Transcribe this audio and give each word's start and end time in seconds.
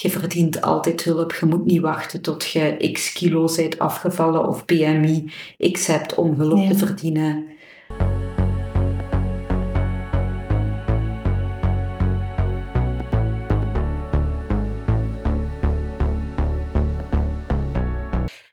je 0.00 0.10
verdient 0.10 0.60
altijd 0.60 1.04
hulp. 1.04 1.32
Je 1.32 1.46
moet 1.46 1.64
niet 1.64 1.80
wachten 1.80 2.20
tot 2.20 2.50
je 2.50 2.90
x 2.92 3.12
kilo 3.12 3.48
bent 3.56 3.78
afgevallen 3.78 4.48
of 4.48 4.64
BMI 4.64 5.32
x 5.72 5.86
hebt 5.86 6.14
om 6.14 6.34
hulp 6.34 6.68
te 6.68 6.74
verdienen. 6.74 7.46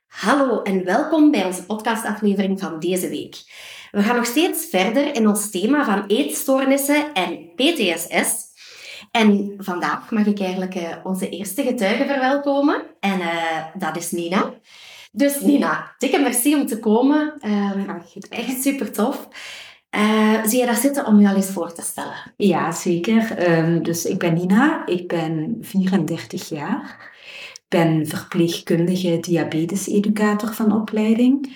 Hallo 0.07 0.62
en 0.62 0.84
welkom 0.84 1.32
bij 1.32 1.46
onze 1.46 1.66
podcastaflevering 1.66 2.59
van 2.59 2.80
deze 2.80 3.09
week. 3.09 3.36
We 3.91 4.02
gaan 4.02 4.16
nog 4.16 4.25
steeds 4.25 4.66
verder 4.70 5.16
in 5.16 5.27
ons 5.27 5.50
thema 5.52 5.86
van 5.86 6.04
eetstoornissen 6.07 7.14
en 7.14 7.50
PTSS. 7.55 8.45
En 9.16 9.54
vandaag 9.57 10.11
mag 10.11 10.25
ik 10.25 10.39
eigenlijk 10.39 10.75
uh, 10.75 10.95
onze 11.04 11.29
eerste 11.29 11.63
getuige 11.63 12.05
verwelkomen. 12.05 12.81
En 13.00 13.20
uh, 13.20 13.66
dat 13.73 13.98
is 13.98 14.12
Nina. 14.12 14.53
Dus 15.12 15.39
Nina, 15.39 15.95
dikke 15.98 16.20
merci 16.20 16.55
om 16.55 16.66
te 16.66 16.80
komen. 16.80 17.34
Um, 17.45 18.02
echt 18.30 18.62
super 18.62 18.91
tof. 18.91 19.27
Uh, 19.98 20.44
zie 20.44 20.59
je 20.59 20.66
daar 20.66 20.75
zitten 20.75 21.05
om 21.05 21.20
je 21.20 21.30
al 21.30 21.36
eens 21.36 21.49
voor 21.49 21.73
te 21.73 21.81
stellen? 21.81 22.34
Ja, 22.38 22.72
zeker. 22.72 23.49
Um, 23.58 23.84
dus 23.84 24.05
ik 24.05 24.20
ben 24.20 24.34
Nina, 24.34 24.86
ik 24.86 25.08
ben 25.08 25.58
34 25.61 26.50
jaar. 26.50 27.11
Ik 27.53 27.66
ben 27.67 28.08
verpleegkundige 28.08 29.17
diabeteseducator 29.20 30.53
van 30.53 30.72
opleiding. 30.72 31.55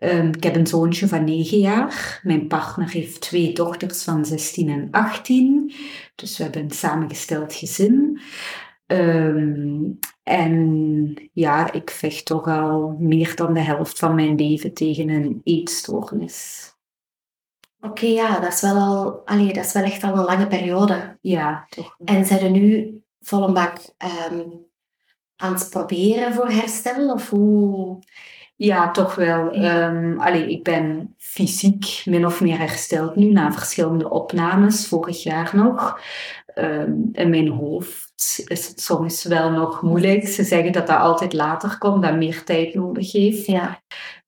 Um, 0.00 0.28
ik 0.28 0.42
heb 0.42 0.56
een 0.56 0.66
zoontje 0.66 1.08
van 1.08 1.24
9 1.24 1.58
jaar. 1.58 2.20
Mijn 2.22 2.46
partner 2.46 2.90
heeft 2.90 3.20
twee 3.20 3.52
dochters 3.52 4.02
van 4.02 4.24
16 4.24 4.68
en 4.68 4.88
18. 4.90 5.72
Dus 6.14 6.36
we 6.36 6.42
hebben 6.42 6.62
een 6.62 6.70
samengesteld 6.70 7.54
gezin. 7.54 8.20
Um, 8.86 9.98
en 10.22 11.30
ja, 11.32 11.72
ik 11.72 11.90
vecht 11.90 12.24
toch 12.24 12.46
al 12.46 12.96
meer 12.98 13.36
dan 13.36 13.54
de 13.54 13.60
helft 13.60 13.98
van 13.98 14.14
mijn 14.14 14.34
leven 14.34 14.74
tegen 14.74 15.08
een 15.08 15.40
eetstoornis. 15.44 16.66
Oké, 17.80 18.06
ja, 18.06 18.40
dat 18.40 18.52
is 18.52 18.60
wel 18.60 18.76
al, 18.76 19.22
allee, 19.24 19.52
dat 19.52 19.64
is 19.64 19.72
wel 19.72 19.82
echt 19.82 20.02
al 20.02 20.16
een 20.16 20.24
lange 20.24 20.46
periode. 20.46 21.18
Ja, 21.20 21.66
toch. 21.68 21.96
En 22.04 22.24
zijn 22.24 22.40
er 22.40 22.50
nu 22.50 23.00
vol 23.20 23.42
een 23.42 23.54
bak 23.54 23.78
um, 24.30 24.66
aan 25.36 25.54
het 25.54 25.70
proberen 25.70 26.34
voor 26.34 26.48
herstel? 26.48 27.12
Of 27.12 27.30
hoe? 27.30 27.98
Ja, 28.60 28.90
toch 28.90 29.14
wel. 29.14 29.64
Um, 29.64 30.20
allee, 30.20 30.50
ik 30.50 30.62
ben 30.62 31.14
fysiek 31.16 32.02
min 32.04 32.26
of 32.26 32.40
meer 32.40 32.58
hersteld 32.58 33.16
nu 33.16 33.30
na 33.32 33.52
verschillende 33.52 34.10
opnames, 34.10 34.86
vorig 34.86 35.22
jaar 35.22 35.50
nog. 35.54 36.00
Um, 36.54 37.08
in 37.12 37.30
mijn 37.30 37.48
hoofd 37.48 38.44
is 38.46 38.68
het 38.68 38.80
soms 38.80 39.24
wel 39.24 39.50
nog 39.50 39.82
moeilijk. 39.82 40.28
Ze 40.28 40.44
zeggen 40.44 40.72
dat 40.72 40.86
dat 40.86 40.98
altijd 40.98 41.32
later 41.32 41.78
komt, 41.78 42.02
dat 42.02 42.16
meer 42.16 42.44
tijd 42.44 42.74
nodig 42.74 43.12
heeft. 43.12 43.46
Ja, 43.46 43.82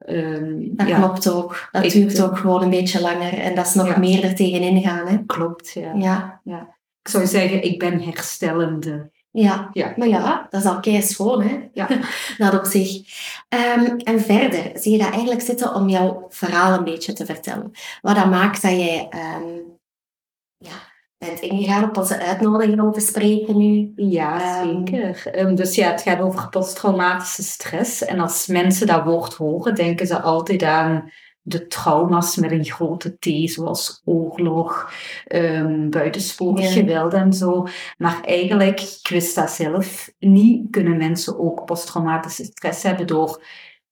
um, 0.06 0.76
dat 0.76 0.88
ja. 0.88 0.98
klopt 0.98 1.30
ook. 1.30 1.68
Dat 1.72 1.84
ik, 1.84 1.92
duurt 1.92 2.22
ook 2.22 2.38
gewoon 2.38 2.62
een 2.62 2.70
beetje 2.70 3.00
langer 3.00 3.38
en 3.38 3.54
dat 3.54 3.66
is 3.66 3.74
nog 3.74 3.86
ja. 3.86 3.98
meer 3.98 4.24
er 4.24 4.34
tegenin 4.34 4.82
gaan. 4.82 5.06
Hè? 5.06 5.18
Klopt, 5.26 5.70
ja. 5.72 5.92
ja. 5.94 6.40
ja. 6.44 6.76
Ik 7.02 7.10
zou 7.10 7.26
zeggen, 7.26 7.62
ik 7.62 7.78
ben 7.78 8.00
herstellende. 8.00 9.10
Ja, 9.32 9.70
ja. 9.72 9.94
maar 9.96 10.08
ja, 10.08 10.46
dat 10.50 10.60
is 10.60 10.66
al 10.66 10.80
kei 10.80 11.02
schoon, 11.02 11.42
hè? 11.42 11.68
Ja. 11.72 11.88
dat 12.38 12.54
op 12.54 12.64
zich. 12.64 12.96
Um, 13.48 13.96
en 13.96 14.20
verder 14.20 14.70
zie 14.74 14.92
je 14.92 14.98
dat 14.98 15.10
eigenlijk 15.10 15.40
zitten 15.40 15.74
om 15.74 15.88
jouw 15.88 16.26
verhaal 16.28 16.78
een 16.78 16.84
beetje 16.84 17.12
te 17.12 17.24
vertellen. 17.24 17.70
Wat 18.00 18.16
dat 18.16 18.30
maakt 18.30 18.62
dat 18.62 18.70
jij 18.70 19.08
um, 19.14 19.78
ja, 20.56 20.72
bent 21.18 21.40
ingegaan 21.40 21.84
op 21.84 21.96
onze 21.96 22.20
uitnodiging 22.20 22.80
om 22.80 22.92
te 22.92 23.00
spreken 23.00 23.56
nu. 23.58 23.92
Ja, 23.96 24.62
um, 24.62 24.86
zeker. 24.86 25.56
dus 25.56 25.74
ja, 25.74 25.90
het 25.90 26.02
gaat 26.02 26.20
over 26.20 26.48
posttraumatische 26.48 27.42
stress. 27.42 28.04
En 28.04 28.20
als 28.20 28.46
mensen 28.46 28.86
dat 28.86 29.04
woord 29.04 29.34
horen, 29.34 29.74
denken 29.74 30.06
ze 30.06 30.20
altijd 30.20 30.62
aan 30.62 31.10
de 31.42 31.66
trauma's 31.66 32.36
met 32.36 32.50
een 32.50 32.64
grote 32.64 33.16
T, 33.18 33.50
zoals 33.50 34.02
oorlog, 34.04 34.92
um, 35.28 35.90
buitensporig 35.90 36.64
ja. 36.64 36.70
geweld 36.70 37.12
en 37.12 37.32
zo. 37.32 37.66
Maar 37.98 38.20
eigenlijk, 38.24 38.80
ik 38.80 39.08
wist 39.08 39.34
dat 39.34 39.50
zelf 39.50 40.10
niet, 40.18 40.70
kunnen 40.70 40.96
mensen 40.96 41.38
ook 41.38 41.64
posttraumatische 41.64 42.44
stress 42.44 42.82
hebben 42.82 43.06
door 43.06 43.42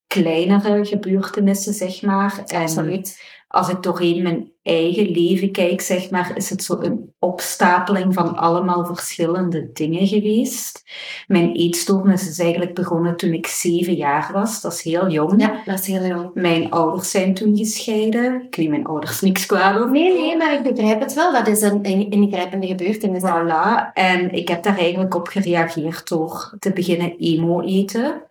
kleinere 0.09 0.85
gebeurtenissen, 0.85 1.75
zeg 1.75 2.03
maar. 2.03 2.43
En 2.47 2.63
Absoluut 2.63 3.37
als 3.49 3.69
ik 3.69 3.83
doorheen 3.83 4.23
mijn 4.23 4.53
eigen 4.63 5.11
leven 5.11 5.53
kijk, 5.53 5.81
zeg 5.81 6.11
maar, 6.11 6.33
is 6.37 6.51
het 6.51 6.63
zo 6.63 6.79
een 6.81 7.13
opstapeling 7.19 8.15
van 8.15 8.37
allemaal 8.37 8.87
verschillende 8.87 9.71
dingen 9.73 10.07
geweest. 10.07 10.85
Mijn 11.27 11.55
eetstoornis 11.55 12.29
is 12.29 12.39
eigenlijk 12.39 12.75
begonnen 12.75 13.17
toen 13.17 13.33
ik 13.33 13.47
zeven 13.47 13.95
jaar 13.95 14.31
was. 14.33 14.61
Dat 14.61 14.73
is 14.73 14.83
heel 14.83 15.09
jong. 15.09 15.41
Ja, 15.41 15.63
dat 15.65 15.79
is 15.79 15.87
heel 15.87 16.07
jong. 16.07 16.31
Mijn 16.35 16.71
ouders 16.71 17.11
zijn 17.11 17.35
toen 17.35 17.57
gescheiden. 17.57 18.43
Ik 18.43 18.57
weet 18.57 18.69
mijn 18.69 18.87
ouders 18.87 19.21
niks 19.21 19.47
kwaad 19.47 19.77
over. 19.77 19.91
Nee, 19.91 20.19
nee, 20.19 20.37
maar 20.37 20.55
ik 20.55 20.75
begrijp 20.75 21.01
het 21.01 21.15
wel. 21.15 21.33
Dat 21.33 21.47
is 21.47 21.63
een 21.63 21.83
ingrijpende 22.11 22.67
gebeurtenis. 22.67 23.23
Voilà. 23.23 23.93
En 23.95 24.33
ik 24.33 24.49
heb 24.49 24.63
daar 24.63 24.79
eigenlijk 24.79 25.15
op 25.15 25.29
gereageerd 25.29 26.09
door 26.09 26.55
te 26.59 26.73
beginnen 26.73 27.17
emo 27.19 27.61
eten 27.61 28.23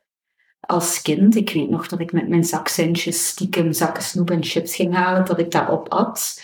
als 0.59 1.01
kind. 1.01 1.35
Ik 1.35 1.49
weet 1.49 1.69
nog 1.69 1.87
dat 1.87 1.99
ik 1.99 2.11
met 2.11 2.27
mijn 2.27 2.43
zakcentjes 2.43 3.27
stiekem 3.27 3.73
zakken 3.73 4.03
snoep 4.03 4.31
en 4.31 4.43
chips 4.43 4.75
ging 4.75 4.95
halen, 4.95 5.25
dat 5.25 5.39
ik 5.39 5.51
daarop 5.51 5.89
at. 5.89 6.41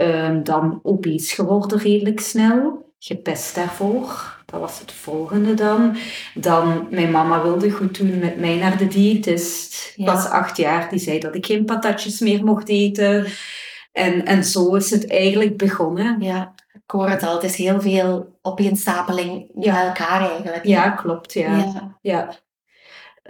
Um, 0.00 0.44
dan 0.44 0.80
obese 0.82 1.34
geworden 1.34 1.78
redelijk 1.78 2.20
snel. 2.20 2.92
Gepest 2.98 3.54
daarvoor. 3.54 4.34
Dat 4.46 4.60
was 4.60 4.80
het 4.80 4.92
volgende 4.92 5.54
dan. 5.54 5.96
Dan, 6.34 6.86
mijn 6.90 7.10
mama 7.10 7.42
wilde 7.42 7.70
goed 7.70 7.98
doen 7.98 8.18
met 8.18 8.38
mij 8.38 8.56
naar 8.56 8.78
de 8.78 8.86
diëtist. 8.86 9.92
Ik 9.96 10.06
was 10.06 10.26
acht 10.26 10.56
jaar, 10.56 10.90
die 10.90 10.98
zei 10.98 11.18
dat 11.18 11.34
ik 11.34 11.46
geen 11.46 11.64
patatjes 11.64 12.20
meer 12.20 12.44
mocht 12.44 12.68
eten. 12.68 13.26
En, 13.92 14.24
en 14.24 14.44
zo 14.44 14.74
is 14.74 14.90
het 14.90 15.10
eigenlijk 15.10 15.56
begonnen. 15.56 16.20
Ja, 16.20 16.54
ik 16.72 16.90
hoor 16.90 17.08
het 17.08 17.22
al. 17.22 17.34
Het 17.34 17.44
is 17.44 17.56
heel 17.56 17.80
veel 17.80 18.38
opeenstapeling 18.42 19.50
ja. 19.54 19.72
bij 19.72 19.86
elkaar 19.86 20.30
eigenlijk. 20.30 20.64
Ja, 20.64 20.90
klopt. 20.90 21.32
Ja. 21.32 21.56
ja. 21.56 21.98
ja. 22.00 22.34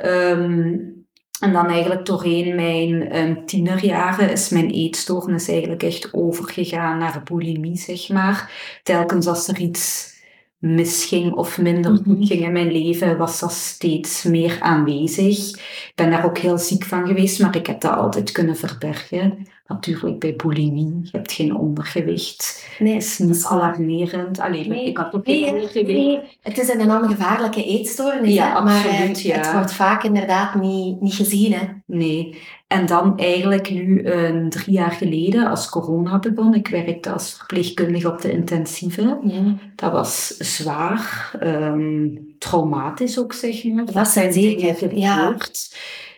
Um, 0.03 1.05
en 1.41 1.53
dan 1.53 1.67
eigenlijk 1.67 2.07
doorheen 2.07 2.55
mijn 2.55 3.17
um, 3.17 3.47
tienerjaren 3.47 4.31
is 4.31 4.49
mijn 4.49 4.71
eetstoornis 4.71 5.49
eigenlijk 5.49 5.83
echt 5.83 6.15
overgegaan 6.15 6.99
naar 6.99 7.23
bulimie, 7.25 7.77
zeg 7.77 8.09
maar. 8.09 8.53
Telkens 8.83 9.27
als 9.27 9.49
er 9.49 9.59
iets 9.59 10.13
misging 10.59 11.33
of 11.33 11.59
minder 11.59 11.91
goed 11.91 12.07
mm 12.07 12.15
-hmm. 12.15 12.27
ging 12.27 12.43
in 12.43 12.53
mijn 12.53 12.73
leven, 12.73 13.17
was 13.17 13.41
dat 13.41 13.53
steeds 13.53 14.23
meer 14.23 14.57
aanwezig. 14.61 15.49
Ik 15.89 15.93
ben 15.95 16.11
daar 16.11 16.25
ook 16.25 16.39
heel 16.39 16.59
ziek 16.59 16.85
van 16.85 17.07
geweest, 17.07 17.41
maar 17.41 17.57
ik 17.57 17.67
heb 17.67 17.81
dat 17.81 17.97
altijd 17.97 18.33
kunnen 18.33 18.57
verbergen. 18.57 19.47
Natuurlijk 19.67 20.19
bij 20.19 20.37
bulimie, 20.37 20.99
je 21.03 21.09
hebt 21.13 21.33
geen 21.33 21.57
ondergewicht. 21.57 22.69
Nee, 22.79 22.97
is 22.97 23.19
niet 23.19 23.45
alarmerend. 23.45 24.41
Alleen, 24.41 24.69
nee, 24.69 24.87
ik 24.87 24.97
had 24.97 25.15
ook 25.15 25.25
geen 25.25 25.55
ondergewicht. 25.55 25.99
Nee, 25.99 26.21
het 26.41 26.59
is 26.59 26.69
een 26.69 26.81
enorm 26.81 27.09
gevaarlijke 27.09 27.65
eetstoornis, 27.65 28.35
ja, 28.35 28.61
maar 28.61 28.87
absoluut, 28.87 29.23
ja. 29.23 29.37
het 29.37 29.53
wordt 29.53 29.73
vaak 29.73 30.03
inderdaad 30.03 30.55
niet, 30.55 31.01
niet 31.01 31.15
gezien. 31.15 31.53
Hè? 31.53 31.67
Nee, 31.87 32.39
en 32.67 32.87
dan 32.87 33.19
eigenlijk 33.19 33.71
nu 33.71 34.07
een 34.07 34.51
drie 34.51 34.75
jaar 34.75 34.91
geleden, 34.91 35.47
als 35.47 35.69
corona 35.69 36.19
begon, 36.19 36.55
ik 36.55 36.69
werkte 36.69 37.13
als 37.13 37.35
verpleegkundige 37.37 38.09
op 38.09 38.21
de 38.21 38.33
intensieve. 38.33 39.19
Ja. 39.23 39.55
Dat 39.75 39.93
was 39.93 40.27
zwaar, 40.27 41.31
um, 41.43 42.35
traumatisch 42.39 43.19
ook, 43.19 43.33
zeg 43.33 43.65
maar. 43.65 43.93
Dat 43.93 44.09
zijn 44.09 44.33
zeker, 44.33 44.97
ja. 44.97 45.37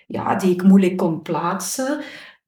ja, 0.07 0.35
die 0.35 0.53
ik 0.53 0.63
moeilijk 0.63 0.97
kon 0.97 1.23
plaatsen. 1.23 1.99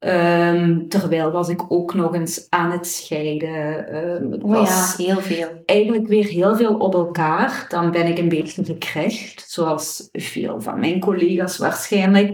Um, 0.00 0.88
terwijl 0.88 1.30
was 1.30 1.48
ik 1.48 1.72
ook 1.72 1.94
nog 1.94 2.14
eens 2.14 2.46
aan 2.48 2.70
het 2.70 2.86
scheiden. 2.86 3.96
Um, 3.96 4.32
het 4.32 4.42
oh 4.42 4.50
was 4.50 4.94
ja, 4.96 5.04
heel 5.04 5.20
veel. 5.20 5.62
Eigenlijk 5.64 6.06
weer 6.06 6.24
heel 6.24 6.56
veel 6.56 6.74
op 6.74 6.94
elkaar. 6.94 7.66
Dan 7.68 7.90
ben 7.90 8.06
ik 8.06 8.18
een 8.18 8.28
beetje 8.28 8.64
gecrashed, 8.64 9.44
zoals 9.46 10.08
veel 10.12 10.60
van 10.60 10.80
mijn 10.80 11.00
collega's 11.00 11.58
waarschijnlijk. 11.58 12.28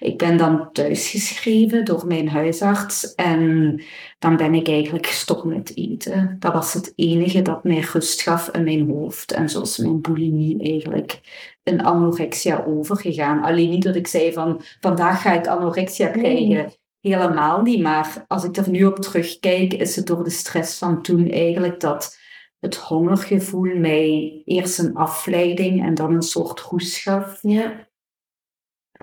Ik 0.00 0.18
ben 0.18 0.36
dan 0.36 0.72
thuisgeschreven 0.72 1.84
door 1.84 2.06
mijn 2.06 2.28
huisarts 2.28 3.14
en 3.14 3.80
dan 4.18 4.36
ben 4.36 4.54
ik 4.54 4.68
eigenlijk 4.68 5.06
gestopt 5.06 5.44
met 5.44 5.76
eten. 5.76 6.36
Dat 6.38 6.52
was 6.52 6.72
het 6.72 6.92
enige 6.96 7.42
dat 7.42 7.64
mij 7.64 7.80
rust 7.92 8.22
gaf 8.22 8.48
in 8.48 8.64
mijn 8.64 8.90
hoofd. 8.90 9.32
En 9.32 9.48
zo 9.48 9.60
is 9.60 9.78
mijn 9.78 10.00
bulimie 10.00 10.62
eigenlijk 10.62 11.20
in 11.62 11.84
anorexia 11.84 12.64
overgegaan. 12.66 13.42
Alleen 13.42 13.70
niet 13.70 13.82
dat 13.82 13.96
ik 13.96 14.06
zei 14.06 14.32
van 14.32 14.60
vandaag 14.80 15.22
ga 15.22 15.32
ik 15.32 15.46
anorexia 15.46 16.08
krijgen. 16.08 16.48
Nee. 16.48 16.84
Helemaal 17.06 17.62
niet, 17.62 17.82
maar 17.82 18.24
als 18.28 18.44
ik 18.44 18.56
er 18.56 18.70
nu 18.70 18.84
op 18.84 18.98
terugkijk, 18.98 19.72
is 19.72 19.96
het 19.96 20.06
door 20.06 20.24
de 20.24 20.30
stress 20.30 20.78
van 20.78 21.02
toen 21.02 21.30
eigenlijk 21.30 21.80
dat 21.80 22.18
het 22.60 22.76
hongergevoel 22.76 23.76
mij 23.76 24.42
eerst 24.44 24.78
een 24.78 24.94
afleiding 24.94 25.84
en 25.84 25.94
dan 25.94 26.14
een 26.14 26.22
soort 26.22 26.60
roes 26.60 26.98
gaf. 26.98 27.38
Ja, 27.42 27.88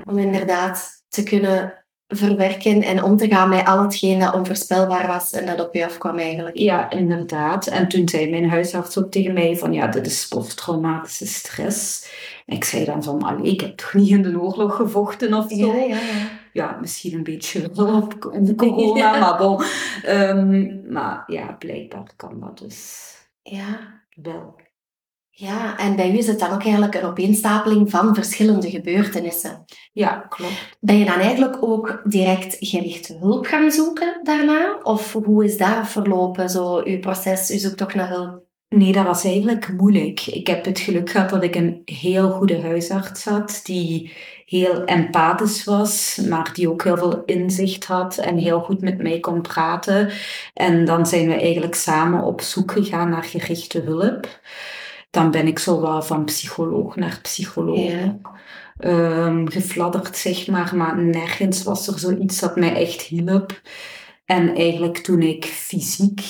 om 0.06 0.18
inderdaad 0.18 1.04
te 1.08 1.24
kunnen 1.24 1.86
verwerken 2.08 2.82
en 2.82 3.04
om 3.04 3.18
te 3.18 3.28
gaan 3.28 3.50
met 3.50 3.66
al 3.66 3.82
hetgeen 3.82 4.20
dat 4.20 4.34
onvoorspelbaar 4.34 5.08
was 5.08 5.32
en 5.32 5.46
dat 5.46 5.68
op 5.68 5.74
je 5.74 5.86
afkwam 5.86 6.18
eigenlijk. 6.18 6.58
Ja, 6.58 6.90
inderdaad. 6.90 7.68
En 7.68 7.88
toen 7.88 8.10
zei 8.10 8.30
mijn 8.30 8.50
huisarts 8.50 8.98
ook 8.98 9.12
tegen 9.12 9.34
mij 9.34 9.58
van 9.58 9.74
ja, 9.74 9.88
dit 9.88 10.06
is 10.06 10.28
posttraumatische 10.28 11.26
stress. 11.26 12.08
En 12.46 12.56
ik 12.56 12.64
zei 12.64 12.86
dan 12.86 13.04
van, 13.04 13.24
allee, 13.24 13.52
ik 13.52 13.62
heb 13.62 13.78
toch 13.78 13.94
niet 13.94 14.10
in 14.10 14.22
de 14.22 14.40
oorlog 14.40 14.76
gevochten 14.76 15.34
of 15.34 15.50
zo. 15.50 15.56
Ja, 15.56 15.76
ja, 15.76 15.86
ja. 15.86 16.42
Ja, 16.54 16.78
misschien 16.82 17.14
een 17.14 17.24
beetje 17.24 17.70
op 18.02 18.20
corona, 18.58 19.18
maar 19.20 19.38
bon. 19.38 19.64
Ehm, 20.04 20.92
maar 20.94 21.24
ja, 21.28 21.52
blijkbaar 21.60 22.12
kan 22.16 22.40
dat 22.40 22.58
dus 22.58 23.12
Ja. 23.42 24.02
wel. 24.22 24.56
ja, 25.30 25.78
en 25.78 25.96
bij 25.96 26.12
u 26.12 26.18
is 26.18 26.28
het 26.28 26.40
dan 26.40 26.52
ook 26.52 26.64
eigenlijk 26.64 26.96
een 26.96 27.04
opeenstapeling 27.04 27.90
van 27.90 28.16
verschillende 28.16 28.70
gebeurtenissen. 28.70 29.64
Ja, 29.92 30.26
klopt. 30.30 30.78
Ben 30.80 30.98
je 30.98 31.06
dan 31.06 31.20
eigenlijk 31.20 31.58
ook 31.64 32.02
direct 32.04 32.56
gericht 32.60 33.08
hulp 33.08 33.46
gaan 33.46 33.72
zoeken 33.72 34.20
daarna? 34.24 34.80
Of 34.84 35.14
hoe 35.14 35.46
is 35.46 35.58
dat 35.58 35.88
verlopen, 35.88 36.50
zo 36.50 36.82
uw 36.84 37.00
proces, 37.00 37.50
uw 37.50 37.58
zoektocht 37.58 37.96
naar 37.96 38.10
hulp? 38.10 38.42
Nee, 38.70 38.92
dat 38.92 39.06
was 39.06 39.24
eigenlijk 39.24 39.74
moeilijk. 39.78 40.22
Ik 40.26 40.48
heb 40.48 40.66
het 40.66 40.80
geluk 40.80 41.10
gehad 41.10 41.30
dat 41.30 41.44
ik 41.44 41.56
een 41.56 41.82
heel 41.86 42.30
goede 42.32 42.62
huisarts 42.62 43.26
had, 43.26 43.60
die 43.64 44.14
heel 44.46 44.84
empathisch 44.86 45.64
was, 45.64 46.20
maar 46.30 46.50
die 46.54 46.70
ook 46.70 46.84
heel 46.84 46.98
veel 46.98 47.24
inzicht 47.26 47.86
had 47.86 48.18
en 48.18 48.38
heel 48.38 48.60
goed 48.60 48.82
met 48.82 49.02
mij 49.02 49.20
kon 49.20 49.42
praten. 49.42 50.10
En 50.54 50.86
dan 50.86 51.06
zijn 51.06 51.28
we 51.28 51.34
eigenlijk 51.42 51.76
samen 51.76 52.24
op 52.24 52.42
zoek 52.42 52.72
gegaan 52.72 53.10
naar 53.10 53.24
gerichte 53.24 53.82
hulp. 53.82 54.40
Dan 55.10 55.32
ben 55.32 55.48
ik 55.48 55.60
zo 55.60 55.82
wel 55.82 56.02
van 56.02 56.26
psycholoog 56.26 56.96
naar 56.96 57.20
psycholoog 57.22 57.80
Ja. 57.92 58.18
ehm, 58.78 59.48
gefladderd, 59.48 60.18
zeg 60.18 60.48
maar. 60.48 60.76
Maar 60.76 60.98
nergens 60.98 61.64
was 61.64 61.88
er 61.88 62.00
zoiets 62.00 62.40
dat 62.40 62.56
mij 62.56 62.76
echt 62.76 63.02
hielp. 63.02 63.62
En 64.26 64.56
eigenlijk 64.56 64.98
toen 64.98 65.22
ik 65.22 65.46
fysiek 65.46 66.22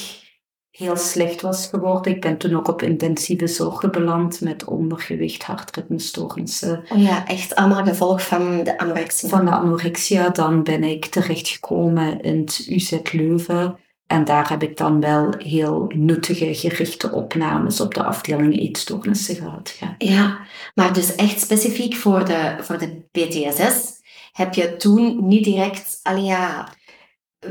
heel 0.78 0.98
slecht 0.98 1.42
was 1.42 1.68
geworden, 1.68 2.12
ik 2.12 2.22
ben 2.22 2.38
toen 2.38 2.56
ook 2.56 2.68
op 2.68 2.82
intensieve 2.82 3.48
zorg 3.48 3.90
beland 3.90 4.42
met 4.42 4.64
ondergewicht, 4.64 5.44
hartritmestoornissen. 5.44 6.84
Oh 6.90 7.02
ja, 7.02 7.28
echt 7.28 7.56
allemaal 7.56 7.84
gevolg 7.84 8.28
van 8.28 8.64
de 8.64 8.78
anorexia. 8.78 9.30
Van 9.30 9.46
de 9.46 9.52
anorexia, 9.52 10.30
dan 10.30 10.64
ben 10.64 10.84
ik 10.84 11.06
terechtgekomen 11.06 12.22
in 12.22 12.40
het 12.40 12.66
UZ 12.70 12.98
Leuven. 13.12 13.78
En 14.08 14.26
daar 14.26 14.50
heb 14.50 14.64
ik 14.64 14.78
dan 14.78 15.00
wel 15.00 15.34
heel 15.38 15.92
nuttige, 15.96 16.54
gerichte 16.54 17.12
opnames 17.12 17.82
op 17.82 17.94
de 17.94 18.04
afdeling 18.04 18.60
eetstoornissen 18.60 19.36
gehad. 19.36 19.78
Ja. 19.80 19.96
Ja, 19.98 20.38
maar 20.76 20.94
dus 20.94 21.16
echt 21.16 21.40
specifiek 21.40 21.96
voor 21.96 22.26
de, 22.26 22.56
voor 22.60 22.78
de 22.78 23.02
PTSS 23.12 24.02
heb 24.32 24.54
je 24.54 24.76
toen 24.78 25.28
niet 25.28 25.44
direct, 25.44 26.00
ja, 26.18 26.68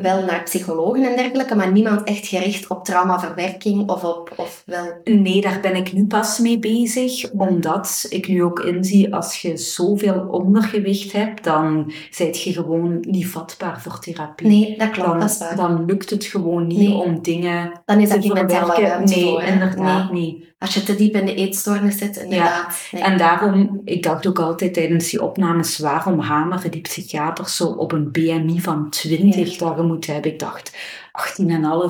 wel 0.03 0.25
naar 0.25 0.43
psychologen 0.43 1.05
en 1.05 1.17
dergelijke, 1.17 1.55
maar 1.55 1.73
niemand 1.73 2.05
echt 2.05 2.27
gericht 2.27 2.67
op 2.67 2.85
traumaverwerking 2.85 3.91
of 3.91 4.05
op, 4.05 4.33
of 4.37 4.63
wel... 4.67 5.01
Nee, 5.05 5.41
daar 5.41 5.59
ben 5.61 5.77
ik 5.77 5.93
nu 5.93 6.07
pas 6.07 6.39
mee 6.39 6.59
bezig, 6.59 7.31
omdat 7.31 8.07
ik 8.09 8.29
nu 8.29 8.43
ook 8.43 8.61
inzie, 8.61 9.15
als 9.15 9.41
je 9.41 9.57
zoveel 9.57 10.27
ondergewicht 10.31 11.13
hebt, 11.13 11.45
dan 11.45 11.93
ben 12.19 12.27
je 12.33 12.53
gewoon 12.53 12.99
niet 13.01 13.27
vatbaar 13.27 13.81
voor 13.81 13.99
therapie. 13.99 14.47
Nee, 14.47 14.79
dat 14.79 14.91
klopt, 14.91 15.09
dan, 15.09 15.19
dat 15.21 15.31
is 15.31 15.39
waar. 15.39 15.57
dan 15.57 15.85
lukt 15.85 16.11
het 16.11 16.25
gewoon 16.25 16.67
niet 16.67 16.79
Nee. 16.79 16.93
om 16.93 17.23
dingen 17.23 17.81
Dan 17.85 18.01
is 18.01 18.09
te 18.09 18.19
dat 18.19 18.33
mentale 18.35 18.73
verwerken. 18.73 19.05
Nee, 19.05 19.25
voor. 19.25 20.09
Nee. 20.13 20.51
Als 20.63 20.75
je 20.75 20.83
te 20.83 20.95
diep 20.95 21.15
in 21.15 21.27
de 21.27 21.35
eetstoornis 21.35 21.99
zit, 21.99 22.17
inderdaad. 22.17 22.89
Nee. 22.93 23.03
En 23.03 23.19
daarom, 23.19 23.81
ik 23.85 24.03
dacht 24.03 24.27
ook 24.27 24.39
altijd 24.39 24.75
tijdens 24.75 25.11
die 25.11 25.23
opnames, 25.23 25.79
waarom 25.79 26.21
hameren 26.21 26.71
die 26.71 26.81
psychiaters 26.81 27.57
zo 27.57 27.67
op 27.67 27.93
een 27.93 28.11
BMI 28.13 28.61
van 28.61 28.91
20 28.91 29.57
dat 29.57 29.77
je 29.77 29.83
moet 29.83 30.07
hebben? 30.07 30.33
Ik 30.33 30.39
dacht, 30.39 30.73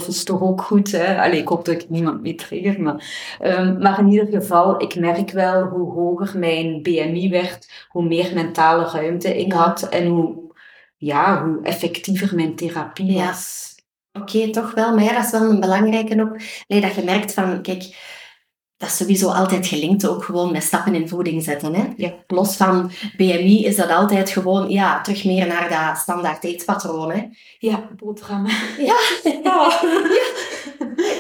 18,5 0.03 0.07
is 0.09 0.25
toch 0.25 0.41
ook 0.41 0.61
goed, 0.63 0.93
hè? 0.93 1.23
Allee, 1.23 1.41
ik 1.41 1.49
hoop 1.49 1.65
dat 1.65 1.75
ik 1.75 1.89
niemand 1.91 2.23
mee 2.23 2.35
trigger, 2.35 2.81
maar... 2.83 3.05
ehm, 3.41 3.79
maar 3.79 3.99
in 3.99 4.09
ieder 4.09 4.27
geval, 4.41 4.83
ik 4.83 4.95
merk 4.95 5.31
wel 5.31 5.63
hoe 5.63 5.93
hoger 5.93 6.39
mijn 6.39 6.83
BMI 6.83 7.31
werd, 7.31 7.87
hoe 7.89 8.05
meer 8.05 8.31
mentale 8.35 8.85
ruimte 8.85 9.39
ik 9.39 9.53
Ja. 9.53 9.59
had 9.59 9.83
en 9.89 10.07
hoe, 10.07 10.35
ja, 10.97 11.45
hoe 11.45 11.59
effectiever 11.63 12.35
mijn 12.35 12.55
therapie 12.55 13.13
Ja. 13.13 13.27
was. 13.27 13.71
Oké, 14.13 14.51
toch 14.51 14.75
wel. 14.75 14.95
Maar 14.95 15.05
ja, 15.05 15.13
dat 15.13 15.25
is 15.25 15.31
wel 15.31 15.51
een 15.51 15.61
belangrijke 15.61 16.21
ook. 16.23 16.37
Nee, 16.69 16.81
dat 16.81 16.95
je 16.95 17.03
merkt 17.05 17.35
van, 17.35 17.63
kijk, 17.63 18.11
dat 18.83 18.91
is 18.91 18.97
sowieso 18.97 19.29
altijd 19.29 19.67
gelinkt 19.67 20.07
ook 20.09 20.25
gewoon 20.25 20.53
met 20.53 20.63
stappen 20.63 20.95
in 20.95 21.09
voeding 21.09 21.43
zetten. 21.43 21.75
Hè? 21.75 21.85
Ja. 21.97 22.13
Los 22.27 22.57
van 22.57 22.91
BMI 23.17 23.65
is 23.65 23.77
dat 23.77 23.91
altijd 23.91 24.31
gewoon, 24.31 24.71
ja, 24.71 25.01
terug 25.01 25.25
meer 25.25 25.47
naar 25.47 25.69
dat 25.69 25.99
standaard 26.03 26.45
eetpatroon. 26.45 27.11
Hè? 27.13 27.23
Ja, 27.59 27.89
boterhammen. 27.97 28.51
Ja, 28.79 28.97
Ja. 29.43 29.81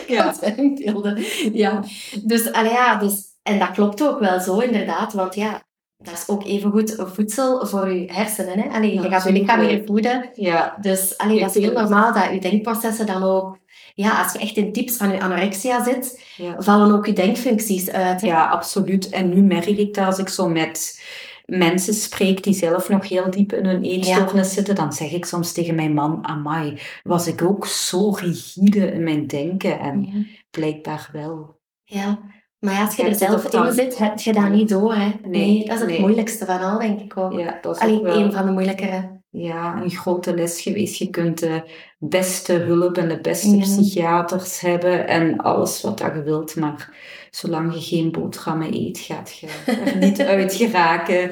ja. 0.16 0.34
beelden. 0.74 1.24
Ja, 1.52 1.84
dus, 2.24 2.52
allee, 2.52 2.70
ja, 2.72 2.96
dus, 2.96 3.24
en 3.42 3.58
dat 3.58 3.70
klopt 3.70 4.02
ook 4.02 4.18
wel 4.20 4.40
zo, 4.40 4.58
inderdaad, 4.58 5.12
want 5.12 5.34
ja, 5.34 5.62
dat 5.98 6.14
is 6.14 6.28
ook 6.28 6.44
evengoed 6.44 6.96
voedsel 6.98 7.66
voor 7.66 7.92
je 7.92 8.12
hersenen. 8.12 8.58
Hè? 8.58 8.68
Allee, 8.70 8.94
je 8.94 9.00
Ja, 9.02 9.08
gaat 9.08 9.24
je 9.24 9.32
lichaam 9.32 9.60
weer 9.60 9.82
voeden. 9.86 10.30
Ja, 10.34 10.76
Dus 10.80 11.18
allee, 11.18 11.40
dat 11.40 11.56
is 11.56 11.62
heel 11.62 11.72
Ja. 11.72 11.80
normaal 11.80 12.12
dat 12.12 12.30
je 12.32 12.40
denkprocessen 12.40 13.06
dan 13.06 13.22
ook... 13.22 13.58
Ja, 13.94 14.22
als 14.22 14.32
je 14.32 14.38
echt 14.38 14.56
in 14.56 14.72
tips 14.72 14.96
van 14.96 15.10
je 15.12 15.20
anorexia 15.20 15.84
zit, 15.84 16.24
ja. 16.36 16.54
vallen 16.58 16.94
ook 16.94 17.06
je 17.06 17.12
denkfuncties 17.12 17.90
uit. 17.90 18.20
hè. 18.20 18.26
Ja, 18.26 18.48
absoluut. 18.48 19.08
En 19.08 19.28
nu 19.28 19.42
merk 19.42 19.66
ik 19.66 19.94
dat 19.94 20.06
als 20.06 20.18
ik 20.18 20.28
zo 20.28 20.48
met 20.48 21.02
mensen 21.46 21.94
spreek 21.94 22.42
die 22.42 22.54
zelf 22.54 22.88
nog 22.88 23.08
heel 23.08 23.30
diep 23.30 23.52
in 23.52 23.66
hun 23.66 23.82
eetstoornis 23.82 24.52
zitten, 24.54 24.74
dan 24.74 24.92
zeg 24.92 25.12
ik 25.12 25.24
soms 25.24 25.52
tegen 25.52 25.74
mijn 25.74 25.94
man, 25.94 26.18
amai, 26.22 26.78
was 27.02 27.26
ik 27.26 27.42
ook 27.42 27.66
zo 27.66 28.10
rigide 28.10 28.92
in 28.92 29.02
mijn 29.02 29.26
denken? 29.26 29.78
En 29.80 30.02
Ja. 30.02 30.24
blijkbaar 30.50 31.08
wel. 31.12 31.58
Ja. 31.84 32.18
Maar 32.58 32.84
als 32.86 32.96
je 32.96 33.02
er 33.02 33.14
zelf 33.14 33.42
dan- 33.44 33.66
in 33.66 33.72
zit, 33.72 33.98
heb 33.98 34.18
je 34.18 34.32
dat 34.32 34.48
niet 34.50 34.68
door. 34.68 34.94
Hè. 34.94 35.10
Nee, 35.24 35.64
dat 35.64 35.74
is 35.74 35.80
het 35.80 35.88
nee. 35.90 36.00
moeilijkste 36.00 36.44
van 36.46 36.60
al, 36.60 36.78
denk 36.78 37.00
ik 37.00 37.16
ook. 37.16 37.32
Ja, 37.32 37.58
dat 37.62 37.76
is 37.76 37.82
Allee, 37.82 37.96
ook 37.96 38.02
wel 38.02 38.20
een 38.20 38.32
van 38.32 38.46
de 38.46 38.52
moeilijkere. 38.52 39.20
Ja, 39.34 39.82
een 39.82 39.90
grote 39.90 40.34
les 40.34 40.60
geweest. 40.60 40.96
Je 40.96 41.10
kunt 41.10 41.38
de 41.38 41.62
beste 41.98 42.52
hulp 42.52 42.96
en 42.98 43.08
de 43.08 43.20
beste 43.20 43.56
Ja. 43.56 43.60
psychiaters 43.62 44.60
hebben 44.60 45.06
en 45.08 45.38
alles 45.38 45.80
wat 45.82 45.98
je 45.98 46.22
wilt, 46.22 46.56
maar 46.56 46.90
zolang 47.30 47.74
je 47.74 47.80
geen 47.80 48.10
boterhammen 48.10 48.74
eet, 48.74 48.98
gaat 48.98 49.38
je 49.38 49.46
er 49.66 49.96
niet 50.06 50.20
uit 50.20 50.54
geraken. 50.54 51.30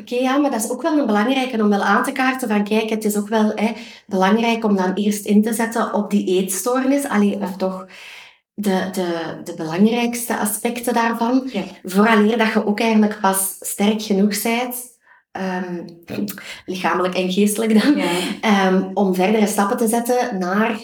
Oké, 0.00 0.14
ja, 0.14 0.36
maar 0.36 0.50
dat 0.50 0.64
is 0.64 0.70
ook 0.70 0.82
wel 0.82 0.98
een 0.98 1.06
belangrijke 1.06 1.62
om 1.62 1.68
wel 1.68 1.82
aan 1.82 2.04
te 2.04 2.12
kaarten 2.12 2.48
van, 2.48 2.64
kijk, 2.64 2.90
het 2.90 3.04
is 3.04 3.16
ook 3.16 3.28
wel 3.28 3.52
hè, 3.54 3.72
belangrijk 4.06 4.64
om 4.64 4.76
dan 4.76 4.94
eerst 4.94 5.24
in 5.24 5.42
te 5.42 5.52
zetten 5.52 5.94
op 5.94 6.10
die 6.10 6.26
eetstoornis. 6.26 7.04
Allee, 7.08 7.38
of 7.40 7.56
toch 7.56 7.86
de, 8.54 8.88
de, 8.92 9.40
de 9.44 9.54
belangrijkste 9.54 10.36
aspecten 10.38 10.94
daarvan. 10.94 11.48
Ja. 11.52 11.62
Vooraleer 11.84 12.38
dat 12.38 12.52
je 12.52 12.66
ook 12.66 12.80
eigenlijk 12.80 13.20
pas 13.20 13.56
sterk 13.60 14.02
genoeg 14.02 14.42
bent, 14.42 14.97
ehm, 15.38 16.26
lichamelijk 16.66 17.14
en 17.14 17.32
geestelijk 17.32 17.82
dan, 17.82 17.96
Ja. 17.96 18.06
Ehm, 18.40 18.82
om 18.94 19.14
verdere 19.14 19.46
stappen 19.46 19.76
te 19.76 19.88
zetten 19.88 20.38
naar 20.38 20.78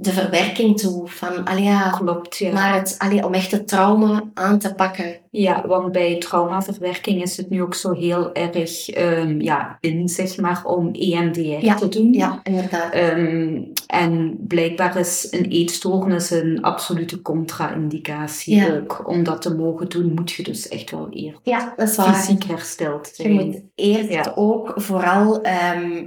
de 0.00 0.10
verwerking 0.12 0.78
toe. 0.80 1.08
Van, 1.08 1.44
allee, 1.44 1.62
ja, 1.64 1.90
Klopt, 1.90 2.36
ja. 2.36 2.52
naar 2.52 2.74
het, 2.74 2.94
allee, 2.98 3.26
om 3.26 3.34
echt 3.34 3.50
het 3.50 3.68
trauma 3.68 4.22
aan 4.34 4.58
te 4.58 4.74
pakken. 4.74 5.16
Ja, 5.30 5.66
want 5.66 5.92
bij 5.92 6.18
traumaverwerking 6.18 7.22
is 7.22 7.36
het 7.36 7.50
nu 7.50 7.62
ook 7.62 7.74
zo 7.74 7.92
heel 7.92 8.32
erg 8.34 8.88
ehm, 8.88 9.40
ja, 9.40 9.76
in, 9.80 10.08
zeg 10.08 10.36
maar, 10.36 10.60
om 10.64 10.90
EMDR 10.92 11.40
Ja, 11.40 11.74
te 11.74 11.88
doen. 11.88 12.12
Ja, 12.12 12.40
inderdaad. 12.42 12.92
Ehm, 12.92 13.62
en 13.86 14.36
blijkbaar 14.48 14.96
is 14.98 15.28
een 15.30 15.44
eetstoornis 15.44 16.30
een 16.30 16.62
absolute 16.62 17.22
contra-indicatie 17.22 18.56
Ja. 18.56 18.74
ook. 18.76 19.08
Om 19.08 19.22
dat 19.22 19.42
te 19.42 19.54
mogen 19.54 19.88
doen, 19.88 20.12
moet 20.14 20.30
je 20.30 20.42
dus 20.42 20.68
echt 20.68 20.90
wel 20.90 21.08
eerst 21.10 21.38
Ja, 21.42 21.74
dat 21.76 21.88
is 21.88 21.96
waar. 21.96 22.14
fysiek 22.14 22.44
hersteld 22.44 23.06
Je 23.16 23.22
zijn. 23.22 23.32
moet 23.34 23.60
eerst 23.74 24.36
ook 24.36 24.72
vooral 24.76 25.42
ehm, 25.42 26.06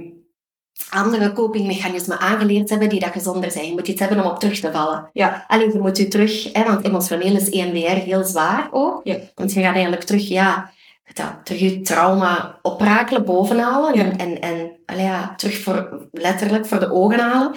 andere 0.90 1.32
copingmechanismen 1.32 2.18
aangeleerd 2.18 2.70
hebben 2.70 2.88
die 2.88 3.00
dat 3.00 3.12
gezonder 3.12 3.50
zijn. 3.50 3.66
Je 3.66 3.72
moet 3.72 3.88
iets 3.88 4.00
hebben 4.00 4.20
om 4.24 4.30
op 4.30 4.38
terug 4.38 4.60
te 4.60 4.72
vallen. 4.72 5.10
Ja, 5.12 5.44
Alleen 5.48 5.72
je 5.72 5.78
moet 5.78 5.96
je 5.96 6.08
terug, 6.08 6.52
hè, 6.52 6.64
want 6.64 6.84
emotioneel 6.84 7.36
is 7.36 7.50
EMDR 7.50 8.04
heel 8.04 8.24
zwaar 8.24 8.68
ook. 8.70 9.00
ja. 9.04 9.16
Want 9.34 9.52
je 9.52 9.62
gaat 9.62 9.74
eigenlijk 9.74 10.04
terug, 10.04 10.28
ja, 10.28 10.70
dat, 11.12 11.26
terug 11.44 11.60
je 11.60 11.80
trauma 11.80 12.58
oprakelen, 12.62 13.24
bovenhalen. 13.24 13.94
Ja. 13.94 14.02
En, 14.02 14.18
en, 14.18 14.40
en 14.40 14.76
allee, 14.86 15.04
ja, 15.04 15.34
terug 15.36 15.62
voor, 15.62 16.08
letterlijk 16.12 16.66
voor 16.66 16.80
de 16.80 16.92
ogen 16.92 17.18
halen. 17.18 17.54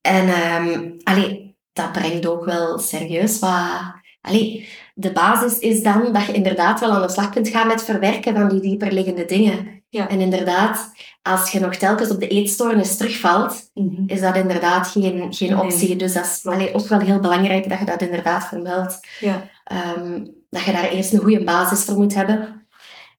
En 0.00 0.28
ehm 0.28 0.90
allee, 1.02 1.56
dat 1.72 1.92
brengt 1.92 2.26
ook 2.26 2.44
wel 2.44 2.78
serieus 2.78 3.38
wat... 3.38 3.98
Allee, 4.20 4.68
de 4.94 5.12
basis 5.12 5.58
is 5.58 5.82
dan 5.82 6.12
dat 6.12 6.26
je 6.26 6.32
inderdaad 6.32 6.80
wel 6.80 6.90
aan 6.90 7.02
de 7.02 7.10
slag 7.10 7.30
kunt 7.30 7.48
gaan 7.48 7.66
met 7.66 7.84
verwerken 7.84 8.34
van 8.34 8.48
die 8.48 8.60
dieperliggende 8.60 9.24
dingen. 9.24 9.79
Ja. 9.92 10.08
En 10.08 10.20
inderdaad, 10.20 10.92
als 11.22 11.50
je 11.50 11.60
nog 11.60 11.74
telkens 11.74 12.10
op 12.10 12.20
de 12.20 12.28
eetstoornis 12.28 12.96
terugvalt, 12.96 13.70
Mhm. 13.74 14.02
is 14.06 14.20
dat 14.20 14.36
inderdaad 14.36 14.86
geen, 14.86 15.32
geen 15.34 15.50
Nee, 15.54 15.60
optie. 15.62 15.96
Dus 15.96 16.12
dat 16.12 16.24
is 16.24 16.46
allee, 16.46 16.74
ook 16.74 16.86
wel 16.86 17.00
heel 17.00 17.20
belangrijk 17.20 17.68
dat 17.68 17.78
je 17.78 17.84
dat 17.84 18.02
inderdaad 18.02 18.44
vermeldt. 18.44 19.06
ja. 19.20 19.48
Ehm, 19.64 20.24
dat 20.50 20.62
je 20.62 20.72
daar 20.72 20.88
eerst 20.90 21.12
een 21.12 21.18
goede 21.20 21.44
basis 21.44 21.84
voor 21.84 21.96
moet 21.96 22.14
hebben. 22.14 22.66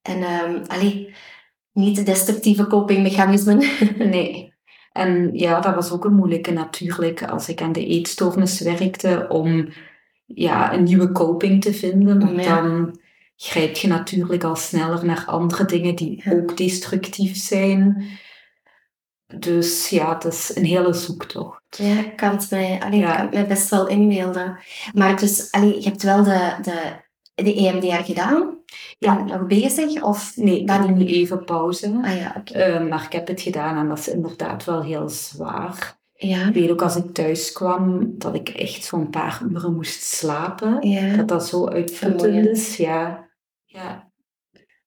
En 0.02 0.24
ehm 0.24 0.64
allee, 0.68 1.14
niet 1.74 2.06
destructieve 2.06 2.68
copingmechanismen. 2.68 3.64
Nee. 3.98 4.54
En 4.92 5.30
ja, 5.34 5.60
dat 5.60 5.76
was 5.76 5.92
ook 5.92 6.06
een 6.06 6.14
moeilijke 6.16 6.52
natuurlijk 6.52 7.24
als 7.24 7.50
ik 7.50 7.62
aan 7.62 7.72
de 7.72 7.86
eetstoornis 7.86 8.60
werkte 8.62 9.26
om 9.30 9.68
ja, 10.26 10.74
een 10.74 10.84
nieuwe 10.84 11.12
coping 11.12 11.62
te 11.62 11.74
vinden. 11.74 12.18
Maar 12.18 12.44
Ja. 12.44 12.62
dan 12.62 13.00
grijp 13.44 13.76
je 13.76 13.88
natuurlijk 13.88 14.44
al 14.44 14.56
sneller 14.56 15.06
naar 15.06 15.24
andere 15.28 15.66
dingen 15.66 15.96
die 15.96 16.22
Ja. 16.24 16.32
ook 16.32 16.58
destructief 16.58 17.38
zijn. 17.38 18.08
Dus 19.40 19.90
ja, 19.90 20.14
het 20.14 20.24
is 20.26 20.52
een 20.56 20.66
hele 20.66 20.94
zoektocht. 20.94 21.62
Ja, 21.70 22.00
ik 22.00 22.16
kan 22.16 22.30
het 22.32 22.50
mij, 22.50 22.80
allee, 22.82 23.00
ik 23.00 23.06
Ja. 23.06 23.16
kan 23.16 23.26
het 23.26 23.34
mij 23.34 23.48
best 23.48 23.70
wel 23.70 23.88
inbeelden. 23.88 24.58
Maar 24.94 25.20
dus, 25.20 25.52
allee, 25.52 25.76
je 25.82 25.84
hebt 25.90 26.04
wel 26.04 26.24
de, 26.24 26.54
de, 26.62 26.92
de 27.44 27.54
EMDR 27.56 28.04
gedaan? 28.04 28.58
Ja. 28.98 29.20
En 29.20 29.26
nog 29.26 29.48
bezig? 29.48 30.02
Of 30.04 30.32
Nee, 30.36 30.66
Dan 30.66 30.94
niet. 30.98 31.10
even 31.10 31.44
pauze. 31.46 32.00
Ah 32.04 32.16
ja, 32.18 32.36
oké. 32.38 32.54
Eh, 32.54 32.88
maar 32.90 33.04
ik 33.04 33.12
heb 33.12 33.28
het 33.28 33.42
gedaan 33.42 33.78
en 33.78 33.88
dat 33.88 33.98
is 33.98 34.08
inderdaad 34.10 34.66
wel 34.66 34.84
heel 34.84 35.10
zwaar. 35.10 36.00
Ja. 36.14 36.48
Ik 36.48 36.54
weet 36.54 36.72
ook 36.72 36.82
als 36.82 36.96
ik 36.96 37.14
thuis 37.14 37.52
kwam 37.52 38.14
dat 38.18 38.36
ik 38.36 38.50
echt 38.50 38.84
zo'n 38.84 39.10
paar 39.10 39.42
uren 39.52 39.76
moest 39.76 40.04
slapen. 40.04 40.88
ja. 40.90 41.16
Dat 41.16 41.28
dat 41.28 41.48
zo 41.48 41.68
uitputtend 41.68 42.48
is. 42.48 42.78
Ja. 42.78 43.30
Ja. 43.74 44.10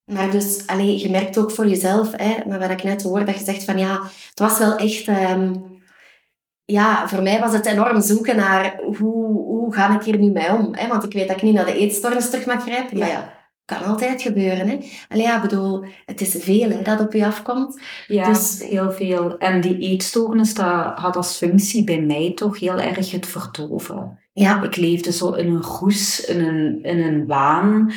Maar 0.05 0.31
dus, 0.31 0.67
allee, 0.67 0.99
je 0.99 1.11
merkt 1.11 1.38
ook 1.38 1.50
voor 1.50 1.67
jezelf, 1.67 2.12
hè, 2.17 2.35
maar 2.49 2.59
wat 2.59 2.71
ik 2.71 2.83
net 2.83 3.03
hoorde, 3.03 3.25
dat 3.25 3.38
je 3.38 3.45
zegt 3.45 3.64
van 3.64 3.79
ja, 3.79 4.03
het 4.29 4.38
was 4.38 4.59
wel 4.59 4.76
echt... 4.76 5.09
ehm, 5.09 5.55
ja, 6.64 7.09
voor 7.09 7.23
mij 7.23 7.41
was 7.41 7.53
het 7.53 7.67
enorm 7.67 8.00
zoeken 8.00 8.37
naar 8.37 8.81
hoe, 8.99 9.25
hoe 9.37 9.75
ga 9.75 9.95
ik 9.95 10.03
hier 10.03 10.19
nu 10.19 10.31
mee 10.31 10.53
om? 10.53 10.75
Hè? 10.75 10.88
Want 10.88 11.05
ik 11.05 11.12
weet 11.12 11.29
dat 11.29 11.37
ik 11.37 11.43
niet 11.43 11.55
naar 11.55 11.64
de 11.64 11.75
eetstoornis 11.79 12.31
terug 12.31 12.47
mag 12.47 12.62
grijpen. 12.62 12.99
Maar 12.99 13.09
Ja. 13.09 13.33
kan 13.64 13.85
altijd 13.85 14.23
gebeuren. 14.23 14.69
Hè? 14.69 14.79
Allee, 15.09 15.23
ja, 15.25 15.41
bedoel, 15.41 15.85
het 16.05 16.21
is 16.21 16.35
veel 16.38 16.71
hè, 16.71 16.83
dat 16.83 17.00
op 17.00 17.12
je 17.12 17.26
afkomt. 17.26 17.81
Ja, 18.07 18.29
Dus- 18.29 18.62
heel 18.69 18.93
veel. 18.93 19.38
En 19.38 19.61
die 19.61 19.79
eetstoornis, 19.79 20.55
dat 20.55 20.99
had 20.99 21.17
als 21.17 21.37
functie 21.37 21.85
bij 21.85 22.00
mij 22.00 22.33
toch 22.35 22.59
heel 22.61 22.81
erg 22.81 23.11
het 23.11 23.26
verdoven. 23.26 24.19
Ja, 24.33 24.62
Ik 24.62 24.76
leefde 24.76 25.12
zo 25.12 25.31
in 25.33 25.47
een 25.47 25.62
roes, 25.62 26.25
in 26.25 26.41
een, 26.45 26.83
in 26.83 26.99
een 27.00 27.26
waan. 27.26 27.93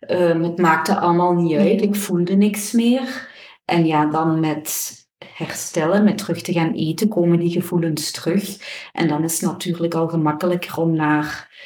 Ehm, 0.00 0.42
het 0.42 0.58
maakte 0.58 0.98
allemaal 0.98 1.32
niet 1.32 1.56
uit. 1.56 1.64
Nee. 1.64 1.76
Ik 1.76 1.96
voelde 1.96 2.36
niks 2.36 2.72
meer. 2.72 3.28
En 3.64 3.86
ja, 3.86 4.06
dan 4.06 4.40
met 4.40 4.96
herstellen, 5.34 6.04
met 6.04 6.18
terug 6.18 6.42
te 6.42 6.52
gaan 6.52 6.72
eten, 6.72 7.08
komen 7.08 7.38
die 7.38 7.50
gevoelens 7.50 8.10
terug. 8.10 8.56
En 8.92 9.08
dan 9.08 9.24
is 9.24 9.40
het 9.40 9.50
natuurlijk 9.50 9.94
al 9.94 10.08
gemakkelijker 10.08 10.78
om 10.78 10.92
naar 10.96 11.56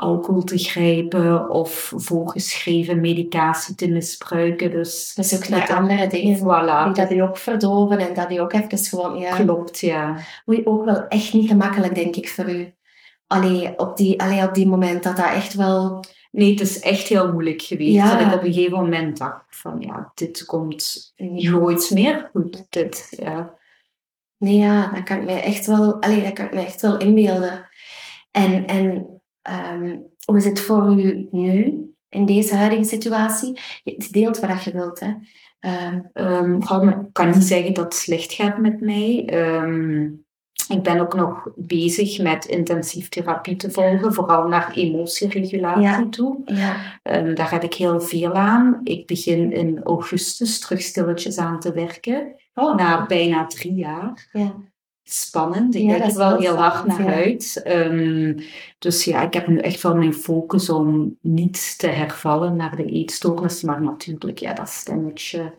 alcohol 0.00 0.42
te 0.42 0.58
grijpen 0.58 1.50
of 1.50 1.92
voorgeschreven 1.96 3.00
medicatie 3.00 3.74
te 3.74 3.88
misbruiken. 3.88 4.70
Dus 4.70 5.12
dus 5.14 5.34
ook 5.36 5.48
naar 5.48 5.74
andere 5.74 6.06
dingen. 6.06 6.38
voilà, 6.38 6.84
Die 6.84 6.94
dat 6.94 7.08
die 7.08 7.22
ook 7.22 7.36
verdoven 7.36 7.98
en 7.98 8.14
dat 8.14 8.28
die 8.28 8.40
ook 8.40 8.52
even 8.52 8.78
gewoon... 8.78 9.18
Ja, 9.18 9.36
klopt, 9.36 9.80
ja. 9.80 10.16
Oei, 10.48 10.60
ook 10.64 10.84
wel 10.84 11.06
echt 11.08 11.32
niet 11.32 11.48
gemakkelijk, 11.48 11.94
denk 11.94 12.16
ik, 12.16 12.28
voor 12.28 12.50
u. 12.50 12.74
Allee, 13.26 13.78
op 13.78 13.96
die, 13.96 14.22
allee, 14.22 14.42
op 14.42 14.54
die 14.54 14.66
moment 14.66 15.02
dat 15.02 15.16
dat 15.16 15.30
echt 15.30 15.54
wel... 15.54 16.04
Nee, 16.30 16.50
het 16.50 16.60
is 16.60 16.80
echt 16.80 17.08
heel 17.08 17.32
moeilijk 17.32 17.62
geweest. 17.62 17.94
Ja. 17.94 18.18
Dat 18.18 18.26
ik 18.26 18.34
op 18.34 18.44
een 18.44 18.52
gegeven 18.52 18.78
moment 18.78 19.18
dacht 19.18 19.44
van 19.48 19.80
ja, 19.80 20.12
dit 20.14 20.44
komt 20.44 21.14
nooit 21.16 21.90
meer 21.94 22.30
goed. 22.32 22.66
Dit, 22.68 23.06
ja. 23.10 23.58
Nee, 24.36 24.56
ja, 24.56 24.92
dat 24.92 25.02
kan 25.02 25.18
ik 25.18 25.24
mij 25.24 25.42
echt 25.42 25.66
wel, 25.66 26.02
allee, 26.02 26.22
dat 26.22 26.32
kan 26.32 26.44
ik 26.44 26.54
mij 26.54 26.64
echt 26.64 26.80
wel 26.80 26.98
inbeelden. 26.98 27.68
En, 28.30 28.66
en 28.66 29.06
ehm, 29.42 29.98
hoe 30.24 30.36
is 30.36 30.44
het 30.44 30.60
voor 30.60 31.00
u 31.00 31.28
nu, 31.30 31.84
in 32.08 32.26
deze 32.26 32.54
huidige 32.54 32.84
situatie? 32.84 33.60
Je 33.82 34.08
deelt 34.10 34.38
wat 34.38 34.64
je 34.64 34.72
wilt, 34.72 35.00
hè. 35.00 35.14
Maar 36.58 37.00
ik 37.00 37.12
kan 37.12 37.30
niet 37.30 37.44
zeggen 37.44 37.74
dat 37.74 37.84
het 37.84 37.94
slecht 37.94 38.32
gaat 38.32 38.58
met 38.58 38.80
mij. 38.80 39.24
Ik 40.70 40.82
ben 40.82 41.00
ook 41.00 41.14
nog 41.14 41.48
bezig 41.56 42.18
met 42.22 42.44
intensief 42.44 43.08
therapie 43.08 43.56
te 43.56 43.70
volgen, 43.70 44.12
vooral 44.14 44.48
naar 44.48 44.72
emotieregulatie 44.74 45.82
Ja. 45.82 46.06
toe. 46.10 46.38
ja, 46.44 46.76
Ehm, 47.02 47.34
daar 47.34 47.50
heb 47.50 47.62
ik 47.62 47.74
heel 47.74 48.00
veel 48.00 48.32
aan. 48.32 48.80
Ik 48.84 49.06
begin 49.06 49.52
in 49.52 49.82
augustus 49.82 50.60
terug 50.60 50.82
stilletjes 50.82 51.38
aan 51.38 51.60
te 51.60 51.72
werken, 51.72 52.34
oh, 52.54 52.76
na 52.76 53.06
bijna 53.06 53.46
drie 53.46 53.74
jaar. 53.74 54.28
ja. 54.32 54.54
spannend. 55.02 55.74
Ik 55.74 55.82
Ja, 55.82 55.96
kijk 55.98 56.10
er 56.10 56.16
wel 56.16 56.36
heel 56.38 56.56
hard 56.56 56.86
naar 56.86 57.02
ja. 57.04 57.12
uit. 57.12 57.60
Ehm, 57.64 58.38
dus 58.78 59.04
ja, 59.04 59.22
ik 59.22 59.34
heb 59.34 59.46
nu 59.46 59.58
echt 59.58 59.82
wel 59.82 59.94
mijn 59.96 60.14
focus 60.14 60.70
om 60.70 61.16
niet 61.20 61.78
te 61.78 61.86
hervallen 61.86 62.56
naar 62.56 62.76
de 62.76 62.84
eetstoornis. 62.84 63.62
Maar 63.62 63.82
natuurlijk, 63.82 64.38
ja, 64.38 64.52
dat 64.52 64.68
stemmetje 64.68 65.52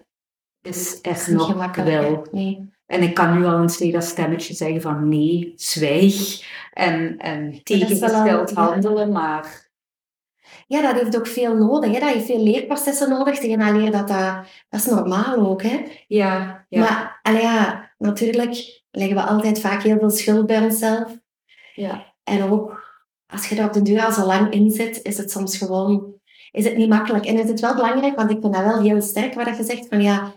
is 0.61 1.01
niet 1.27 1.37
nog 1.37 1.75
wel. 1.75 2.25
Nee. 2.31 2.69
En 2.91 3.01
ik 3.01 3.13
kan 3.13 3.37
nu 3.37 3.45
al 3.45 3.61
eens 3.61 3.77
tegen 3.77 3.93
dat 3.93 4.03
stemmetje 4.03 4.53
zeggen 4.53 4.81
van 4.81 5.09
nee, 5.09 5.53
zwijg. 5.55 6.43
En, 6.73 7.17
en 7.17 7.63
tegengesteld 7.63 8.51
handelen, 8.51 9.11
maar 9.11 9.69
Ja, 10.67 10.81
dat 10.81 11.01
heeft 11.01 11.17
ook 11.17 11.27
veel 11.27 11.55
nodig, 11.55 11.91
hè. 11.91 11.99
Dat 11.99 12.09
heeft 12.09 12.25
veel 12.25 12.43
leerprocessen 12.43 13.09
nodig, 13.09 13.39
te 13.39 13.49
gaan 13.49 13.77
leren 13.77 13.91
dat 13.91 14.07
dat... 14.07 14.35
Dat 14.69 14.79
is 14.79 14.85
normaal 14.85 15.35
ook, 15.35 15.61
hè. 15.61 15.83
ja, 16.07 16.65
ja, 16.69 16.79
Maar, 16.79 17.19
allee, 17.21 17.41
ja, 17.41 17.91
natuurlijk 17.97 18.81
leggen 18.91 19.15
we 19.15 19.23
altijd 19.23 19.59
vaak 19.59 19.83
heel 19.83 19.99
veel 19.99 20.09
schuld 20.09 20.45
bij 20.45 20.63
onszelf. 20.63 21.17
ja. 21.75 22.09
En 22.23 22.43
ook 22.43 22.89
als 23.27 23.47
je 23.47 23.55
er 23.55 23.65
op 23.65 23.73
de 23.73 23.81
duur 23.81 24.05
al 24.05 24.11
zo 24.11 24.25
lang 24.25 24.53
in 24.53 24.71
zit, 24.71 25.01
is 25.01 25.17
het 25.17 25.31
soms 25.31 25.57
gewoon 25.57 26.19
is 26.51 26.65
het 26.65 26.77
niet 26.77 26.89
makkelijk. 26.89 27.25
En 27.25 27.39
is 27.39 27.49
het 27.49 27.59
wel 27.59 27.75
belangrijk, 27.75 28.15
want 28.15 28.31
ik 28.31 28.41
vind 28.41 28.53
dat 28.53 28.63
wel 28.63 28.81
heel 28.81 29.01
sterk 29.01 29.33
wat 29.33 29.57
je 29.57 29.63
zegt, 29.63 29.87
van 29.87 30.01
ja, 30.01 30.33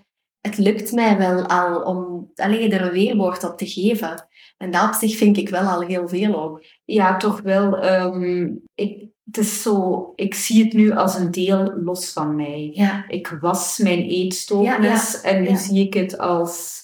het 0.47 0.59
lukt 0.59 0.93
mij 0.93 1.19
wel 1.19 1.47
al 1.47 1.81
om 1.81 2.31
alleen 2.35 2.73
er 2.73 2.83
een 2.83 2.93
weerwoord 2.93 3.45
op 3.45 3.59
te 3.59 3.67
geven. 3.67 4.29
En 4.57 4.71
dat 4.71 4.85
op 4.85 4.95
zich 4.95 5.17
vind 5.17 5.37
ik 5.37 5.49
wel 5.49 5.63
al 5.63 5.81
heel 5.81 6.09
veel 6.09 6.43
ook. 6.43 6.65
Ja, 6.85 7.17
toch 7.17 7.41
wel. 7.41 7.79
ehm, 7.79 8.51
ik, 8.75 9.07
het 9.25 9.39
is 9.39 9.63
zo, 9.63 10.13
ik 10.15 10.35
zie 10.35 10.65
het 10.65 10.73
nu 10.73 10.93
als 10.93 11.15
een 11.15 11.31
deel 11.31 11.73
los 11.77 12.13
van 12.13 12.37
mij. 12.37 12.71
Ja, 12.73 13.05
Ik 13.09 13.37
was 13.41 13.79
mijn 13.79 14.03
eetstoornis 14.03 15.21
en 15.21 15.43
nu 15.43 15.57
zie 15.57 15.87
ik 15.87 15.95
het 15.95 16.19
als 16.19 16.83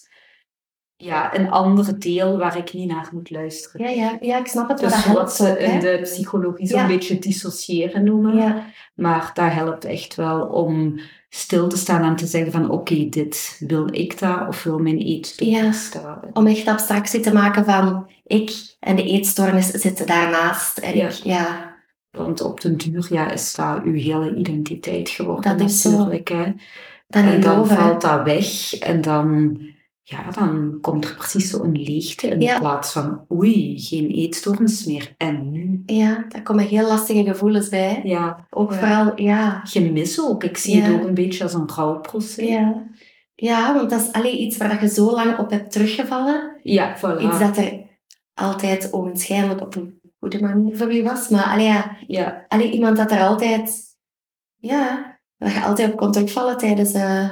ja, 0.97 1.39
een 1.39 1.51
ander 1.51 1.99
deel 1.99 2.39
waar 2.39 2.57
ik 2.57 2.73
niet 2.73 2.89
naar 2.89 3.09
moet 3.13 3.31
luisteren. 3.31 3.87
ja, 3.87 4.03
ja, 4.03 4.19
ja 4.21 4.39
ik 4.39 4.47
snap 4.47 4.69
het. 4.69 4.79
Dus 4.79 5.05
dat 5.05 5.15
wat 5.15 5.33
ze 5.33 5.59
in 5.59 5.81
de 5.81 5.99
psychologie 6.03 6.67
zo'n 6.67 6.87
beetje 6.87 7.19
dissociëren 7.19 8.05
noemen. 8.05 8.65
Maar 8.95 9.31
dat 9.35 9.53
helpt 9.53 9.85
echt 9.85 10.15
wel 10.15 10.47
om 10.47 11.01
stil 11.33 11.69
te 11.69 11.77
staan 11.77 12.03
en 12.03 12.17
te 12.17 12.27
zeggen 12.27 12.53
van 12.53 12.71
oké, 12.71 13.09
dit 13.09 13.57
wil 13.67 13.89
ik 13.95 14.19
daar 14.19 14.49
of 14.49 14.63
wil 14.63 14.79
mijn 14.79 14.99
eetstoornis 14.99 15.91
daar. 15.91 16.19
om 16.33 16.47
echt 16.47 16.67
abstractie 16.67 17.21
te 17.21 17.33
maken 17.33 17.65
van 17.65 18.11
ik 18.27 18.77
en 18.81 18.97
de 18.97 19.03
eetstoornis 19.05 19.67
zitten 19.67 20.07
daarnaast. 20.07 20.79
En 20.79 20.97
Ja. 20.97 21.07
ik, 21.07 21.13
ja, 21.13 21.75
Want 22.11 22.41
op 22.41 22.61
den 22.61 22.77
duur 22.77 23.07
ja, 23.11 23.31
is 23.31 23.55
dat 23.55 23.83
uw 23.85 23.95
hele 23.95 24.35
identiteit 24.37 25.09
geworden 25.09 25.59
Dat 25.59 25.69
is 25.69 25.81
zo. 25.81 25.91
natuurlijk. 25.91 26.29
Hè. 26.29 26.53
dan 27.09 27.25
En 27.25 27.41
dan 27.41 27.59
over. 27.59 27.77
valt 27.77 28.01
dat 28.01 28.23
weg 28.23 28.73
en 28.79 29.01
dan, 29.01 29.59
ja, 30.11 30.31
dan 30.31 30.79
komt 30.81 31.05
er 31.05 31.15
precies 31.15 31.51
zo'n 31.51 31.73
leegte 31.83 32.27
in 32.27 32.41
Ja. 32.41 32.59
plaats 32.59 32.93
van 32.93 33.25
oei, 33.33 33.79
geen 33.79 34.11
eetstoornis 34.11 34.85
meer. 34.85 35.15
En 35.17 35.51
nu? 35.51 35.83
Ja, 35.87 36.25
daar 36.29 36.43
komen 36.43 36.65
heel 36.65 36.87
lastige 36.89 37.25
gevoelens 37.25 37.69
bij. 37.69 38.01
Ja, 38.05 38.47
Ook 38.51 38.73
Ja. 38.73 38.79
vooral, 38.79 39.13
ja, 39.21 39.61
gemis 39.65 40.21
ook. 40.21 40.45
Ik 40.45 40.57
zie 40.57 40.77
Ja. 40.77 40.83
het 40.83 40.95
ook 40.95 41.07
een 41.07 41.15
beetje 41.15 41.43
als 41.43 41.55
een 41.55 41.69
rouwproces. 41.75 42.49
Ja. 42.49 42.85
ja, 43.35 43.75
want 43.75 43.91
dat 43.91 44.01
is 44.01 44.13
alleen 44.13 44.41
iets 44.41 44.57
waar 44.57 44.69
dat 44.69 44.81
je 44.81 44.89
zo 44.89 45.11
lang 45.11 45.39
op 45.39 45.51
hebt 45.51 45.73
teruggevallen. 45.73 46.57
Ja, 46.63 46.97
voilà. 46.99 47.21
Iets 47.23 47.39
dat 47.39 47.57
er 47.57 47.89
altijd 48.35 48.93
ogenschijnlijk 48.93 49.61
op 49.61 49.77
een 49.77 50.01
goede 50.19 50.41
manier 50.41 50.77
voor 50.77 50.93
je 50.93 51.03
was. 51.03 51.29
Maar 51.29 51.45
allee, 51.45 51.67
ja, 51.67 51.97
Ja, 52.07 52.45
allee, 52.49 52.71
iemand 52.71 52.97
dat 52.97 53.11
er 53.11 53.21
altijd... 53.23 53.89
Ja, 54.57 55.19
dat 55.39 55.53
je 55.53 55.61
altijd 55.63 55.93
op 55.93 55.97
kon 55.99 56.13
terugvallen 56.13 56.57
tijdens, 56.59 56.93
eh, 56.93 57.29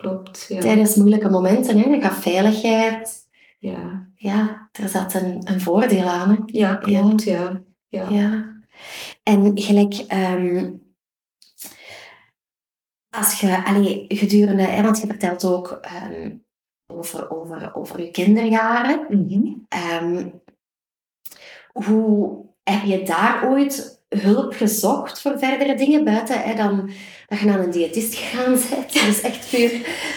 klopt. 0.00 0.44
Ja. 0.48 0.60
tijdens 0.60 0.96
moeilijke 0.96 1.30
momenten. 1.30 1.78
Hè. 1.78 1.88
Je 1.88 2.00
gaf 2.00 2.22
veiligheid. 2.22 3.28
Ja. 3.58 4.10
Ja, 4.14 4.68
er 4.72 4.88
zat 4.88 5.14
een, 5.14 5.42
een 5.44 5.60
voordeel 5.60 6.08
aan. 6.08 6.30
Hè. 6.30 6.36
ja, 6.46 6.74
klopt. 6.74 7.22
Ja. 7.22 7.62
Ja. 7.88 8.08
Ja. 8.08 8.60
En 9.22 9.58
gelijk... 9.60 9.94
ehm, 9.94 10.70
als 13.10 13.40
je, 13.40 13.64
allee, 13.64 14.04
gedurende, 14.08 14.62
hè, 14.62 14.82
want 14.82 15.00
je 15.00 15.06
vertelt 15.06 15.44
ook 15.44 15.68
ehm, 15.70 16.36
over, 16.86 17.30
over, 17.30 17.74
over 17.74 18.00
je 18.00 18.10
kinderjaren. 18.10 19.06
Mhm. 19.08 19.54
Ehm, 19.68 20.28
hoe 21.72 22.44
heb 22.62 22.82
je 22.84 23.02
daar 23.02 23.48
ooit 23.48 24.01
hulp 24.20 24.54
gezocht 24.54 25.20
voor 25.20 25.38
verdere 25.38 25.74
dingen 25.74 26.04
buiten 26.04 26.40
hè, 26.42 26.54
dan 26.54 26.90
dat 27.28 27.38
je 27.38 27.44
naar 27.46 27.60
een 27.60 27.70
diëtist 27.70 28.14
gegaan 28.14 28.52
bent? 28.70 28.92
Dus 28.92 29.20
echt 29.20 29.50
puur, 29.50 29.70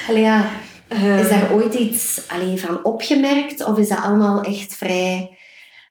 allee, 0.10 0.22
ja, 0.22 0.50
is 0.90 0.98
Eh, 1.02 1.30
daar 1.30 1.54
ooit 1.54 1.74
iets 1.74 2.22
allee, 2.28 2.60
van 2.60 2.84
opgemerkt 2.84 3.66
of 3.66 3.78
is 3.78 3.88
dat 3.88 4.02
allemaal 4.04 4.42
echt 4.44 4.76
vrij 4.76 5.38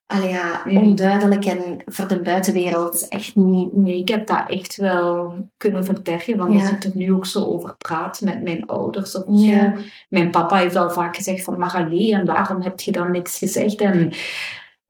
allee, 0.06 0.28
ja, 0.28 0.62
Ja. 0.68 0.80
onduidelijk 0.80 1.44
en 1.44 1.76
voor 1.86 2.08
de 2.08 2.20
buitenwereld 2.20 3.08
echt 3.08 3.36
niet... 3.36 3.76
Nee, 3.76 3.98
ik 3.98 4.08
heb 4.08 4.26
dat 4.26 4.42
echt 4.46 4.76
wel 4.76 5.34
kunnen 5.56 5.84
verbergen, 5.84 6.36
want 6.36 6.52
Ja. 6.54 6.60
als 6.60 6.70
ik 6.70 6.84
er 6.84 6.90
nu 6.94 7.12
ook 7.12 7.26
zo 7.26 7.44
over 7.44 7.74
praat 7.78 8.20
met 8.20 8.42
mijn 8.42 8.66
ouders 8.66 9.14
of 9.16 9.24
Ja. 9.26 9.74
zo. 9.76 9.82
Mijn 10.08 10.30
papa 10.30 10.56
heeft 10.56 10.76
al 10.76 10.90
vaak 10.90 11.16
gezegd 11.16 11.44
van, 11.44 11.58
maar 11.58 11.72
allee, 11.74 12.12
en 12.14 12.24
waarom 12.26 12.62
heb 12.62 12.80
je 12.80 12.92
dan 12.92 13.10
niks 13.10 13.38
gezegd? 13.38 13.80
En, 13.80 14.12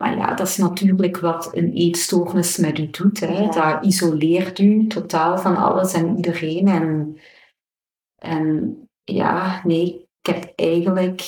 maar 0.05 0.17
ja, 0.17 0.35
dat 0.35 0.47
is 0.47 0.57
natuurlijk 0.57 1.17
wat 1.17 1.51
een 1.53 1.73
eetstoornis 1.73 2.57
met 2.57 2.79
u 2.79 2.91
doet. 2.91 3.21
Hè. 3.21 3.39
Ja. 3.39 3.51
Dat 3.51 3.85
isoleert 3.85 4.59
u 4.59 4.87
totaal 4.87 5.39
van 5.39 5.57
alles 5.57 5.93
en 5.93 6.17
iedereen. 6.17 6.69
En, 6.69 7.19
en 8.19 8.77
ja, 9.05 9.61
nee, 9.65 10.09
ik 10.21 10.35
heb 10.35 10.53
eigenlijk 10.57 11.23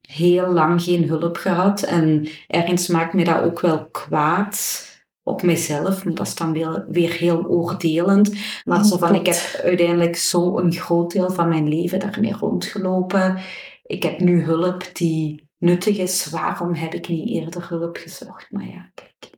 heel 0.00 0.52
lang 0.52 0.82
geen 0.82 1.08
hulp 1.08 1.36
gehad. 1.36 1.82
En 1.82 2.28
ergens 2.46 2.88
maakt 2.88 3.12
me 3.12 3.24
dat 3.24 3.42
ook 3.42 3.60
wel 3.60 3.86
kwaad 3.86 4.86
op 5.22 5.42
mezelf, 5.42 6.04
maar 6.04 6.14
dat 6.14 6.26
is 6.26 6.34
dan 6.34 6.52
weer, 6.52 6.84
weer 6.88 7.12
heel 7.12 7.46
oordelend. 7.46 8.32
Maar 8.64 8.84
zo 8.84 8.96
van, 8.96 9.14
ik 9.14 9.26
heb 9.26 9.60
uiteindelijk 9.64 10.16
zo 10.16 10.58
een 10.58 10.72
groot 10.72 11.12
deel 11.12 11.30
van 11.30 11.48
mijn 11.48 11.68
leven 11.68 11.98
daarmee 11.98 12.32
rondgelopen. 12.32 13.38
Ik 13.82 14.02
heb 14.02 14.20
nu 14.20 14.42
hulp 14.42 14.90
die 14.92 15.47
nuttig 15.58 15.98
is. 15.98 16.26
Waarom 16.26 16.74
heb 16.74 16.94
ik 16.94 17.08
niet 17.08 17.28
eerder 17.28 17.68
hulp 17.68 17.96
gezocht? 17.96 18.50
Maar 18.50 18.66
ja, 18.66 18.90
kijk. 18.94 19.36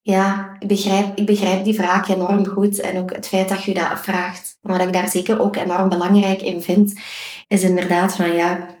Ja, 0.00 0.56
ik 0.58 0.68
begrijp, 0.68 1.16
ik 1.16 1.26
begrijp 1.26 1.64
die 1.64 1.74
vraag 1.74 2.08
enorm 2.08 2.46
goed. 2.46 2.80
En 2.80 2.98
ook 2.98 3.12
het 3.12 3.28
feit 3.28 3.48
dat 3.48 3.64
je 3.64 3.74
dat 3.74 4.00
vraagt. 4.00 4.58
Wat 4.60 4.80
ik 4.80 4.92
daar 4.92 5.08
zeker 5.08 5.40
ook 5.40 5.56
enorm 5.56 5.88
belangrijk 5.88 6.42
in 6.42 6.62
vind, 6.62 7.00
is 7.48 7.62
inderdaad 7.62 8.16
van 8.16 8.34
ja... 8.34 8.76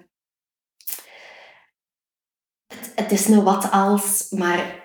Het, 2.66 2.92
het 2.94 3.12
is 3.12 3.28
een 3.28 3.42
wat 3.42 3.70
als, 3.70 4.30
maar 4.30 4.83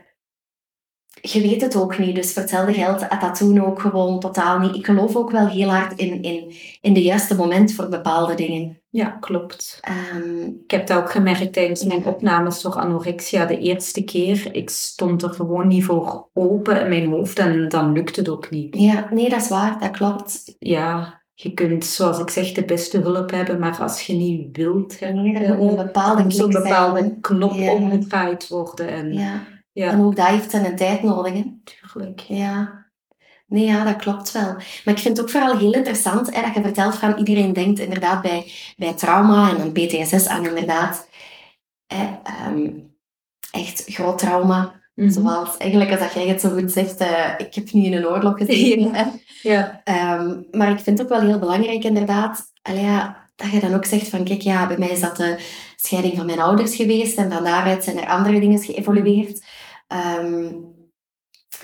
je 1.21 1.41
weet 1.41 1.61
het 1.61 1.75
ook 1.75 1.97
niet. 1.97 2.15
Dus 2.15 2.33
voor 2.33 2.41
hetzelfde 2.41 2.73
geld 2.73 3.03
had 3.03 3.21
dat 3.21 3.35
toen 3.37 3.65
ook 3.65 3.79
gewoon 3.81 4.19
totaal 4.19 4.59
niet. 4.59 4.75
Ik 4.75 4.85
geloof 4.85 5.15
ook 5.15 5.31
wel 5.31 5.47
heel 5.47 5.69
hard 5.69 5.99
in, 5.99 6.21
in, 6.21 6.53
in 6.81 6.93
de 6.93 7.01
juiste 7.01 7.35
moment 7.35 7.73
voor 7.73 7.89
bepaalde 7.89 8.35
dingen. 8.35 8.77
Ja, 8.89 9.05
klopt. 9.09 9.77
Ehm, 9.81 10.43
Ik 10.63 10.71
heb 10.71 10.87
dat 10.87 10.97
ook 10.97 11.11
gemerkt 11.11 11.53
tijdens 11.53 11.83
mijn 11.83 12.05
opnames 12.05 12.61
door 12.61 12.73
anorexia. 12.75 13.45
De 13.45 13.57
eerste 13.59 14.03
keer, 14.03 14.49
ik 14.55 14.69
stond 14.69 15.23
er 15.23 15.29
gewoon 15.29 15.67
niet 15.67 15.83
voor 15.83 16.29
open 16.33 16.81
in 16.81 16.89
mijn 16.89 17.09
hoofd 17.11 17.39
en 17.39 17.69
dan 17.69 17.91
lukt 17.91 18.15
het 18.15 18.29
ook 18.29 18.49
niet. 18.49 18.75
ja, 18.77 19.07
nee, 19.11 19.29
dat 19.29 19.41
is 19.41 19.49
waar. 19.49 19.79
Dat 19.79 19.91
klopt. 19.91 20.55
Ja, 20.59 21.21
je 21.33 21.53
kunt, 21.53 21.85
zoals 21.85 22.19
ik 22.19 22.29
zeg, 22.29 22.51
de 22.51 22.65
beste 22.65 22.97
hulp 22.99 23.31
hebben, 23.31 23.59
maar 23.59 23.77
als 23.81 24.01
je 24.01 24.13
niet 24.13 24.57
wilt 24.57 25.01
Er 25.01 25.15
moet 25.15 25.37
hebben, 25.37 25.67
een 25.67 25.75
bepaalde 25.75 27.01
hè. 27.01 27.09
knop 27.21 27.53
Ja. 27.53 27.71
omgedraaid 27.73 28.47
worden. 28.47 28.87
En 28.89 29.13
ja, 29.13 29.41
Ja. 29.79 29.91
En 29.91 30.01
ook 30.01 30.15
dat 30.15 30.27
heeft 30.27 30.51
zijn 30.51 30.75
tijd 30.75 31.03
nodig. 31.03 31.33
Hè. 31.33 31.43
natuurlijk. 31.63 32.19
Ja. 32.19 32.87
Nee, 33.47 33.65
ja, 33.65 33.83
dat 33.83 33.95
klopt 33.95 34.31
wel. 34.31 34.53
Maar 34.53 34.93
ik 34.93 34.97
vind 34.97 35.17
het 35.17 35.21
ook 35.21 35.29
vooral 35.31 35.57
heel 35.57 35.73
interessant 35.73 36.35
hè, 36.35 36.41
dat 36.41 36.53
je 36.53 36.61
vertelt 36.61 36.95
van 36.95 37.17
iedereen 37.17 37.53
denkt 37.53 37.79
inderdaad 37.79 38.21
bij, 38.21 38.51
bij 38.77 38.93
trauma 38.93 39.49
en 39.49 39.57
dan 39.57 39.71
PTSS 39.71 40.27
aan 40.27 40.47
inderdaad 40.47 41.09
hè, 41.87 42.07
ehm, 42.23 42.69
echt 43.51 43.83
groot 43.87 44.17
trauma. 44.17 44.81
Mhm. 44.95 45.09
Zoals 45.09 45.57
eigenlijk, 45.57 45.91
als 45.91 45.99
dat 45.99 46.13
jij 46.13 46.27
het 46.27 46.41
zo 46.41 46.49
goed 46.49 46.71
zegt, 46.71 46.97
eh, 46.97 47.33
ik 47.37 47.55
heb 47.55 47.71
nu 47.71 47.83
in 47.83 47.93
een 47.93 48.07
oorlog 48.07 48.37
gezeten. 48.45 49.21
Ja. 49.41 49.81
Ehm, 49.83 50.41
maar 50.51 50.71
ik 50.71 50.79
vind 50.79 50.97
het 50.97 51.01
ook 51.01 51.19
wel 51.19 51.27
heel 51.27 51.39
belangrijk 51.39 51.83
inderdaad, 51.83 52.51
allee, 52.61 52.83
ja, 52.83 53.29
dat 53.35 53.51
je 53.51 53.59
dan 53.59 53.73
ook 53.73 53.85
zegt 53.85 54.07
van 54.07 54.23
kijk, 54.23 54.41
ja, 54.41 54.67
bij 54.67 54.77
mij 54.77 54.89
is 54.89 54.99
dat 54.99 55.17
de 55.17 55.37
scheiding 55.75 56.15
van 56.15 56.25
mijn 56.25 56.39
ouders 56.39 56.75
geweest 56.75 57.17
en 57.17 57.31
van 57.31 57.43
daaruit 57.43 57.83
zijn 57.83 57.97
er 57.97 58.07
andere 58.07 58.39
dingen 58.39 58.59
geëvolueerd. 58.59 59.41
Ehm, 59.89 60.51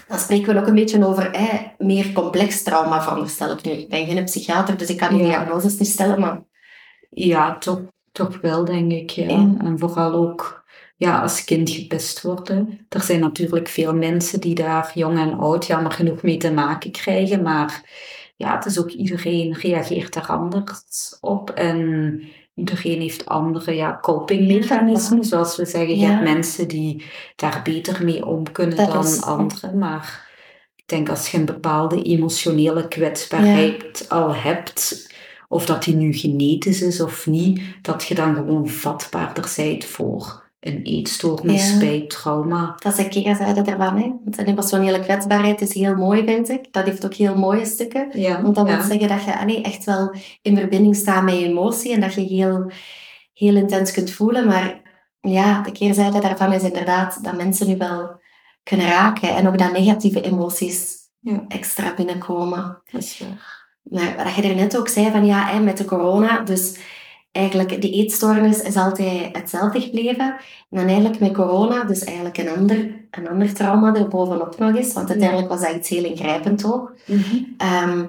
dan 0.07 0.19
spreken 0.19 0.53
we 0.53 0.59
ook 0.59 0.67
een 0.67 0.75
beetje 0.75 1.05
over 1.05 1.31
meer 1.77 2.11
complex 2.11 2.63
trauma, 2.63 3.01
veronderstel 3.01 3.51
ik 3.51 3.63
nu. 3.63 3.71
Ik 3.71 3.89
ben 3.89 4.05
geen 4.07 4.23
psychiater, 4.23 4.77
dus 4.77 4.89
ik 4.89 4.97
kan 4.97 5.09
die 5.09 5.17
Ja. 5.17 5.25
diagnoses 5.25 5.77
niet 5.77 5.89
stellen, 5.89 6.19
maar 6.19 6.43
ja 7.09 7.57
toch, 7.57 7.81
toch 8.11 8.41
wel, 8.41 8.65
denk 8.65 8.91
ik. 8.91 9.09
Ja. 9.09 9.29
Ja. 9.29 9.55
En 9.59 9.79
vooral 9.79 10.13
ook 10.13 10.63
ja, 10.97 11.21
als 11.21 11.43
kind 11.43 11.69
gepest 11.69 12.21
worden. 12.21 12.85
Er 12.89 13.01
zijn 13.01 13.19
natuurlijk 13.19 13.67
veel 13.67 13.93
mensen 13.95 14.39
die 14.41 14.55
daar 14.55 14.91
jong 14.93 15.17
en 15.19 15.33
oud 15.33 15.65
jammer 15.65 15.91
genoeg 15.91 16.21
mee 16.21 16.37
te 16.37 16.51
maken 16.51 16.91
krijgen, 16.91 17.41
maar 17.41 17.83
ja, 18.35 18.55
het 18.55 18.65
is 18.65 18.79
ook 18.79 18.89
iedereen 18.89 19.53
reageert 19.53 20.13
daar 20.13 20.27
anders 20.27 21.17
op 21.21 21.49
en 21.49 22.21
iedereen 22.55 23.01
heeft 23.01 23.25
andere 23.25 23.75
ja, 23.75 23.99
copingmechanismen, 24.01 25.23
zoals 25.23 25.55
we 25.55 25.65
zeggen. 25.65 25.89
Je 25.89 26.01
Ja. 26.01 26.09
hebt 26.09 26.23
mensen 26.23 26.67
die 26.67 27.03
daar 27.35 27.61
beter 27.63 28.03
mee 28.03 28.25
om 28.25 28.51
kunnen 28.51 28.77
Dat 28.77 28.91
dan 28.91 29.21
anderen, 29.21 29.77
maar 29.77 30.29
ik 30.75 30.83
denk 30.85 31.09
als 31.09 31.31
je 31.31 31.37
een 31.37 31.45
bepaalde 31.45 32.01
emotionele 32.01 32.87
kwetsbaarheid 32.87 34.05
al 34.09 34.35
hebt, 34.35 35.13
of 35.47 35.65
dat 35.65 35.83
die 35.83 35.95
nu 35.95 36.13
genetisch 36.13 36.81
is 36.81 37.01
of 37.01 37.27
niet, 37.27 37.61
dat 37.81 38.03
je 38.03 38.15
dan 38.15 38.35
gewoon 38.35 38.67
vatbaarder 38.69 39.53
bent 39.55 39.85
voor 39.85 40.43
een 40.65 40.81
eetstoornis 40.83 41.71
Ja. 41.71 41.79
bij 41.79 42.05
trauma. 42.07 42.75
dat 42.79 42.93
is 42.97 43.03
een 43.05 43.09
keerzijde 43.09 43.61
ervan. 43.71 43.97
Hè. 43.97 44.07
Want 44.23 44.37
een 44.37 44.45
emotionele 44.45 44.99
kwetsbaarheid 44.99 45.61
is 45.61 45.73
heel 45.73 45.95
mooi, 45.95 46.23
vind 46.23 46.49
ik. 46.49 46.73
Dat 46.73 46.85
heeft 46.85 47.05
ook 47.05 47.13
heel 47.13 47.35
mooie 47.37 47.65
stukken. 47.65 48.07
Ja, 48.19 48.41
Want 48.41 48.55
dat 48.55 48.67
ja. 48.67 48.75
wil 48.77 48.85
zeggen 48.85 49.07
dat 49.07 49.23
je 49.23 49.37
allee, 49.39 49.61
echt 49.61 49.83
wel 49.83 50.15
in 50.41 50.57
verbinding 50.57 50.95
staat 50.95 51.23
met 51.23 51.33
je 51.39 51.45
emotie 51.45 51.93
en 51.93 51.99
dat 52.01 52.13
je 52.13 52.21
heel, 52.21 52.71
heel 53.33 53.55
intens 53.55 53.91
kunt 53.91 54.11
voelen. 54.11 54.47
Maar 54.47 54.81
ja, 55.21 55.61
de 55.61 55.71
keerzijde 55.71 56.19
daarvan 56.19 56.53
is 56.53 56.63
inderdaad 56.63 57.23
dat 57.23 57.35
mensen 57.37 57.67
nu 57.67 57.77
wel 57.77 58.19
kunnen 58.63 58.87
raken 58.87 59.35
en 59.35 59.47
ook 59.47 59.57
dat 59.57 59.71
negatieve 59.71 60.21
emoties 60.21 60.93
Ja. 61.19 61.45
extra 61.47 61.93
binnenkomen. 61.95 62.81
dat 62.91 63.01
is 63.01 63.19
waar. 63.19 63.63
Maar 63.83 64.23
wat 64.25 64.35
je 64.35 64.41
er 64.41 64.55
net 64.55 64.77
ook 64.77 64.87
zei 64.87 65.11
van 65.11 65.25
ja, 65.25 65.59
met 65.59 65.77
de 65.77 65.85
corona, 65.85 66.39
dus 66.41 66.77
eigenlijk 67.35 67.81
die 67.81 67.91
eetstoornis 67.91 68.61
is 68.61 68.75
altijd 68.75 69.37
hetzelfde 69.37 69.81
gebleven. 69.81 70.35
En 70.69 70.77
dan 70.77 70.87
eigenlijk 70.87 71.19
met 71.19 71.33
corona, 71.33 71.83
dus 71.83 72.03
eigenlijk 72.03 72.37
een 72.37 72.49
ander, 72.49 72.77
een 73.11 73.29
ander 73.29 73.53
trauma 73.53 73.95
er 73.95 74.07
bovenop 74.07 74.57
nog 74.57 74.75
eens, 74.75 74.93
want 74.93 75.09
uiteindelijk 75.09 75.49
was 75.49 75.61
dat 75.61 75.75
iets 75.75 75.89
heel 75.89 76.03
ingrijpend 76.03 76.65
ook. 76.65 76.93
Ehm, 77.57 78.05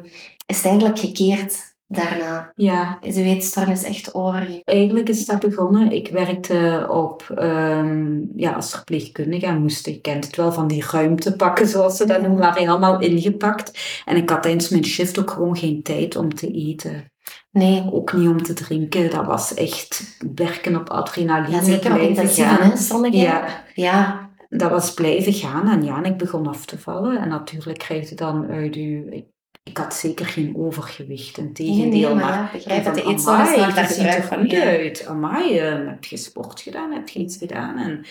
is 0.46 0.56
het 0.56 0.66
eigenlijk 0.66 0.98
gekeerd 0.98 1.74
daarna. 1.88 2.52
Ja, 2.56 2.98
Is 3.02 3.16
uw 3.16 3.22
eetstoornis 3.22 3.82
echt 3.82 4.14
over? 4.14 4.60
Eigenlijk 4.64 5.08
is 5.08 5.26
dat 5.26 5.40
begonnen. 5.40 5.92
Ik 5.92 6.08
werkte 6.08 6.86
op, 6.90 7.30
ehm, 7.36 8.20
ja, 8.36 8.52
als 8.52 8.70
verpleegkundige 8.70 9.46
en 9.46 9.60
moest, 9.60 9.86
ik 9.86 10.02
kent 10.02 10.26
het 10.26 10.36
wel, 10.36 10.52
van 10.52 10.66
die 10.66 10.84
ruimtepakken, 10.90 11.66
zoals 11.66 11.96
ze 11.96 12.06
dat 12.06 12.20
noemen, 12.20 12.38
waren 12.38 12.62
helemaal 12.62 13.00
ingepakt. 13.00 13.78
En 14.04 14.16
ik 14.16 14.30
had 14.30 14.42
tijdens 14.42 14.68
mijn 14.68 14.84
shift 14.84 15.18
ook 15.18 15.30
gewoon 15.30 15.56
geen 15.56 15.82
tijd 15.82 16.16
om 16.16 16.34
te 16.34 16.50
eten. 16.50 17.10
Nee. 17.56 17.92
Ook 17.92 18.12
niet 18.12 18.28
om 18.28 18.42
te 18.42 18.52
drinken. 18.52 19.10
Dat 19.10 19.26
was 19.26 19.54
echt 19.54 20.18
werken 20.34 20.76
op 20.76 20.88
adrenaline. 20.88 21.56
Ja, 21.56 21.62
zeker 21.62 21.92
op 21.92 22.00
intensieve. 22.00 23.10
Ja, 23.10 23.46
Ja, 23.74 24.30
dat 24.48 24.70
was 24.70 24.94
blijven 24.94 25.32
gaan. 25.32 25.68
En 25.68 25.84
ja, 25.84 25.96
en 25.96 26.04
ik 26.04 26.16
begon 26.16 26.46
af 26.46 26.66
te 26.66 26.78
vallen. 26.78 27.20
En 27.20 27.28
natuurlijk 27.28 27.78
krijg 27.78 28.08
je 28.08 28.14
dan 28.14 28.46
uit 28.50 28.74
je... 28.74 29.24
Ik, 29.62 29.76
had 29.76 29.94
zeker 29.94 30.26
geen 30.26 30.56
overgewicht, 30.56 31.36
nee, 31.36 31.46
integendeel. 31.46 32.14
nee, 32.14 32.14
maar 32.14 32.24
maar 32.24 32.42
ja, 32.42 32.50
begrijp 32.52 32.84
dat 32.84 32.94
de 32.94 33.02
eetstoornis 33.02 33.56
maakt 33.56 33.74
daar 33.74 33.84
gebruik 33.84 34.16
er 34.16 34.22
van. 34.22 34.38
goed 34.38 34.54
uit. 34.54 35.06
Amai, 35.06 35.58
eh, 35.58 35.86
heb 35.86 36.04
je 36.04 36.16
sport 36.16 36.60
gedaan? 36.60 36.92
Heb 36.92 37.08
je 37.08 37.18
iets 37.18 37.36
gedaan? 37.36 37.78
En, 37.78 38.04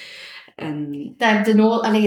en 0.56 0.92
Dat 1.18 1.30
heb 1.30 1.46
je 1.46 1.56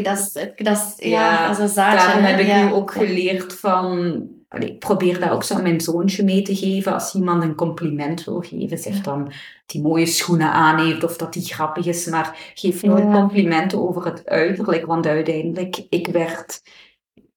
dat 0.02 0.18
is, 0.18 0.32
dat 0.56 0.76
is, 0.76 0.94
ja, 0.96 1.08
Ja, 1.08 1.46
dat 1.46 1.56
is 1.56 1.62
een 1.62 1.68
zaadje. 1.68 2.06
daarom 2.06 2.24
heb 2.24 2.38
ik 2.38 2.46
ja. 2.46 2.64
nu 2.64 2.72
ook 2.72 2.92
geleerd 2.92 3.54
van... 3.54 4.22
allee, 4.48 4.68
ik 4.68 4.78
probeer 4.78 5.20
dat 5.20 5.30
ook 5.30 5.42
zo 5.42 5.54
aan 5.54 5.62
mijn 5.62 5.80
zoontje 5.80 6.24
mee 6.24 6.42
te 6.42 6.56
geven. 6.56 6.92
Als 6.92 7.14
iemand 7.14 7.42
een 7.42 7.54
compliment 7.54 8.24
wil 8.24 8.40
geven, 8.40 8.78
zeg 8.78 9.00
dan 9.00 9.24
dat 9.24 9.32
hij 9.66 9.80
mooie 9.80 10.06
schoenen 10.06 10.52
aan 10.52 10.86
heeft 10.86 11.04
of 11.04 11.16
dat 11.16 11.34
hij 11.34 11.42
grappig 11.42 11.86
is. 11.86 12.06
Maar 12.06 12.52
geef 12.54 12.82
nooit 12.82 13.02
Ja. 13.04 13.12
complimenten 13.12 13.88
over 13.88 14.04
het 14.04 14.26
uiterlijk. 14.26 14.86
Want 14.86 15.06
uiteindelijk, 15.06 15.86
ik 15.88 16.06
werd 16.06 16.62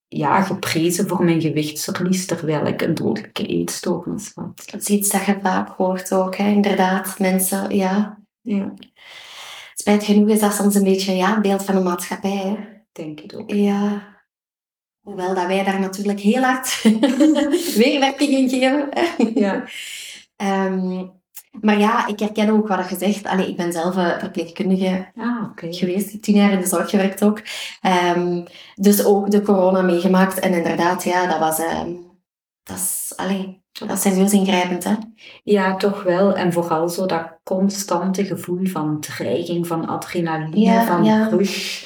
ja, 0.08 0.42
geprezen 0.42 1.08
voor 1.08 1.24
mijn 1.24 1.42
gewichtsverlies, 1.42 2.26
terwijl 2.26 2.66
ik 2.66 2.82
een 2.82 2.96
dodelijke 2.96 3.46
eetstoornis 3.46 4.32
had. 4.36 4.64
Dat 4.72 4.82
is 4.82 4.88
iets 4.88 5.10
dat 5.10 5.26
je 5.26 5.38
vaak 5.42 5.70
hoort 5.70 6.14
ook, 6.14 6.36
hè. 6.36 6.48
inderdaad. 6.50 7.20
Mensen, 7.20 7.76
ja. 7.76 8.20
Ja, 8.42 8.74
Spijt 9.74 10.04
genoeg 10.04 10.30
is 10.30 10.40
dat 10.40 10.54
soms 10.54 10.76
een 10.76 10.84
beetje 10.84 11.16
ja, 11.16 11.36
een 11.36 11.42
beeld 11.42 11.64
van 11.64 11.76
de 11.76 11.82
maatschappij. 11.82 12.38
Hè. 12.38 12.56
denk 12.92 13.20
ik 13.20 13.34
ook. 13.40 13.52
Ja. 13.52 14.11
Hoewel 15.12 15.36
dat 15.36 15.46
wij 15.46 15.64
daar 15.64 15.80
natuurlijk 15.80 16.20
heel 16.20 16.42
hard 16.42 16.82
weerwerking 17.82 18.32
in 18.32 18.50
geven. 18.50 18.90
Ja. 19.34 19.64
Ehm, 20.36 21.06
maar 21.62 21.80
ja, 21.80 22.08
ik 22.08 22.20
herken 22.20 22.50
ook 22.50 22.68
wat 22.68 22.90
je 22.90 22.98
zegt. 22.98 23.26
Allee, 23.26 23.48
ik 23.48 23.58
ben 23.58 23.72
zelf 23.72 23.98
eh, 23.98 24.20
verpleegkundige 24.20 25.12
Ah, 25.16 25.44
geweest. 25.56 26.22
Tien 26.22 26.36
jaar 26.36 26.52
in 26.52 26.60
de 26.60 26.68
zorg 26.68 26.90
gewerkt 26.90 27.24
ook. 27.24 27.42
Ehm, 27.82 28.46
dus 28.76 29.06
ook 29.06 29.32
de 29.32 29.42
corona 29.42 29.82
meegemaakt. 29.82 30.40
En 30.40 30.54
inderdaad, 30.54 31.04
ja, 31.04 31.28
dat 31.28 31.40
was... 31.40 31.60
ehm, 31.60 31.90
dat 32.64 32.78
is... 32.78 33.14
Allee, 33.16 33.64
dat 33.72 33.92
is 33.92 34.02
serieus 34.02 34.34
ingrijpend, 34.34 34.84
hè. 34.84 34.94
Ja, 35.44 35.76
toch 35.76 36.04
wel. 36.04 36.36
En 36.36 36.54
vooral 36.54 36.90
zo 36.90 37.06
dat 37.06 37.40
constante 37.44 38.26
gevoel 38.26 38.66
van 38.66 39.00
dreiging, 39.00 39.68
van 39.68 39.88
adrenaline, 39.88 40.60
Ja, 40.60 40.86
van 40.86 41.04
ja. 41.04 41.28
rush. 41.28 41.84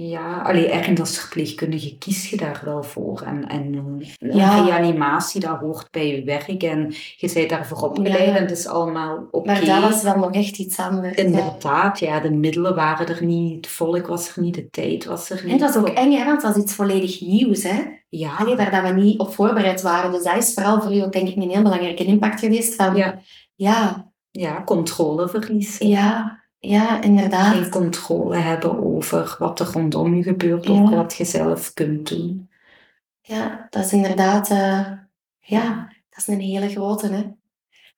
Ja, 0.00 0.40
allee, 0.42 0.68
ergens 0.70 1.00
als 1.00 1.18
verpleegkundige 1.18 1.98
kies 1.98 2.30
je 2.30 2.36
daar 2.36 2.62
wel 2.64 2.82
voor. 2.82 3.22
En, 3.22 3.48
en 3.48 3.98
Ja. 4.18 4.64
reanimatie, 4.64 5.40
dat 5.40 5.58
hoort 5.58 5.90
bij 5.90 6.16
je 6.16 6.24
werk. 6.24 6.62
En 6.62 6.94
je 7.16 7.30
bent 7.34 7.48
daarvoor 7.50 7.78
opgeleid 7.78 8.24
Ja. 8.26 8.36
en 8.36 8.42
het 8.42 8.50
is 8.50 8.66
allemaal 8.66 9.28
oké. 9.30 9.46
Maar 9.46 9.64
dat 9.64 9.80
was 9.82 10.02
wel 10.02 10.16
nog 10.18 10.32
echt 10.32 10.58
iets 10.58 10.78
anders. 10.78 11.16
ja. 11.16 11.22
Inderdaad, 11.22 11.98
ja, 11.98 12.20
de 12.20 12.30
middelen 12.30 12.74
waren 12.74 13.08
er 13.08 13.24
niet, 13.24 13.54
het 13.56 13.66
volk 13.74 14.06
was 14.06 14.36
er 14.36 14.42
niet, 14.42 14.54
de 14.54 14.70
tijd 14.70 15.04
was 15.04 15.30
er 15.30 15.40
niet. 15.44 15.52
En 15.52 15.58
dat 15.58 15.70
is 15.70 15.76
ook 15.76 15.88
eng, 15.88 16.12
hè, 16.12 16.24
want 16.24 16.42
het 16.42 16.54
was 16.54 16.62
iets 16.62 16.74
volledig 16.74 17.20
nieuws. 17.20 17.62
Hè? 17.62 17.82
Ja, 18.08 18.36
Allee, 18.36 18.56
waar 18.56 18.70
dat 18.70 18.82
we 18.94 19.00
niet 19.00 19.18
op 19.18 19.34
voorbereid 19.34 19.82
waren. 19.82 20.12
Dus 20.12 20.22
dat 20.22 20.36
is 20.36 20.54
vooral 20.54 20.80
voor 20.82 20.94
u 20.94 21.00
ook, 21.00 21.12
denk 21.12 21.28
ik, 21.28 21.36
een 21.36 21.50
heel 21.50 21.62
belangrijke 21.62 22.04
impact 22.04 22.40
geweest. 22.40 22.74
Van, 22.74 22.96
Ja. 22.96 23.18
ja, 23.54 24.10
ja, 24.30 24.62
controleverlies. 24.64 25.78
ja, 25.78 26.37
ja, 26.58 27.02
inderdaad. 27.02 27.54
Geen 27.54 27.70
controle 27.70 28.36
hebben 28.36 28.84
over 28.84 29.36
wat 29.38 29.60
er 29.60 29.66
rondom 29.72 30.14
je 30.14 30.22
gebeurt 30.22 30.64
Ja. 30.66 30.82
of 30.82 30.90
wat 30.90 31.14
je 31.14 31.24
zelf 31.24 31.74
kunt 31.74 32.08
doen. 32.08 32.50
Ja, 33.20 33.66
dat 33.70 33.84
is 33.84 33.92
inderdaad... 33.92 34.50
eh, 34.50 34.92
ja, 35.38 35.92
dat 36.10 36.18
is 36.18 36.26
een 36.26 36.40
hele 36.40 36.68
grote, 36.68 37.06
hè. 37.06 37.22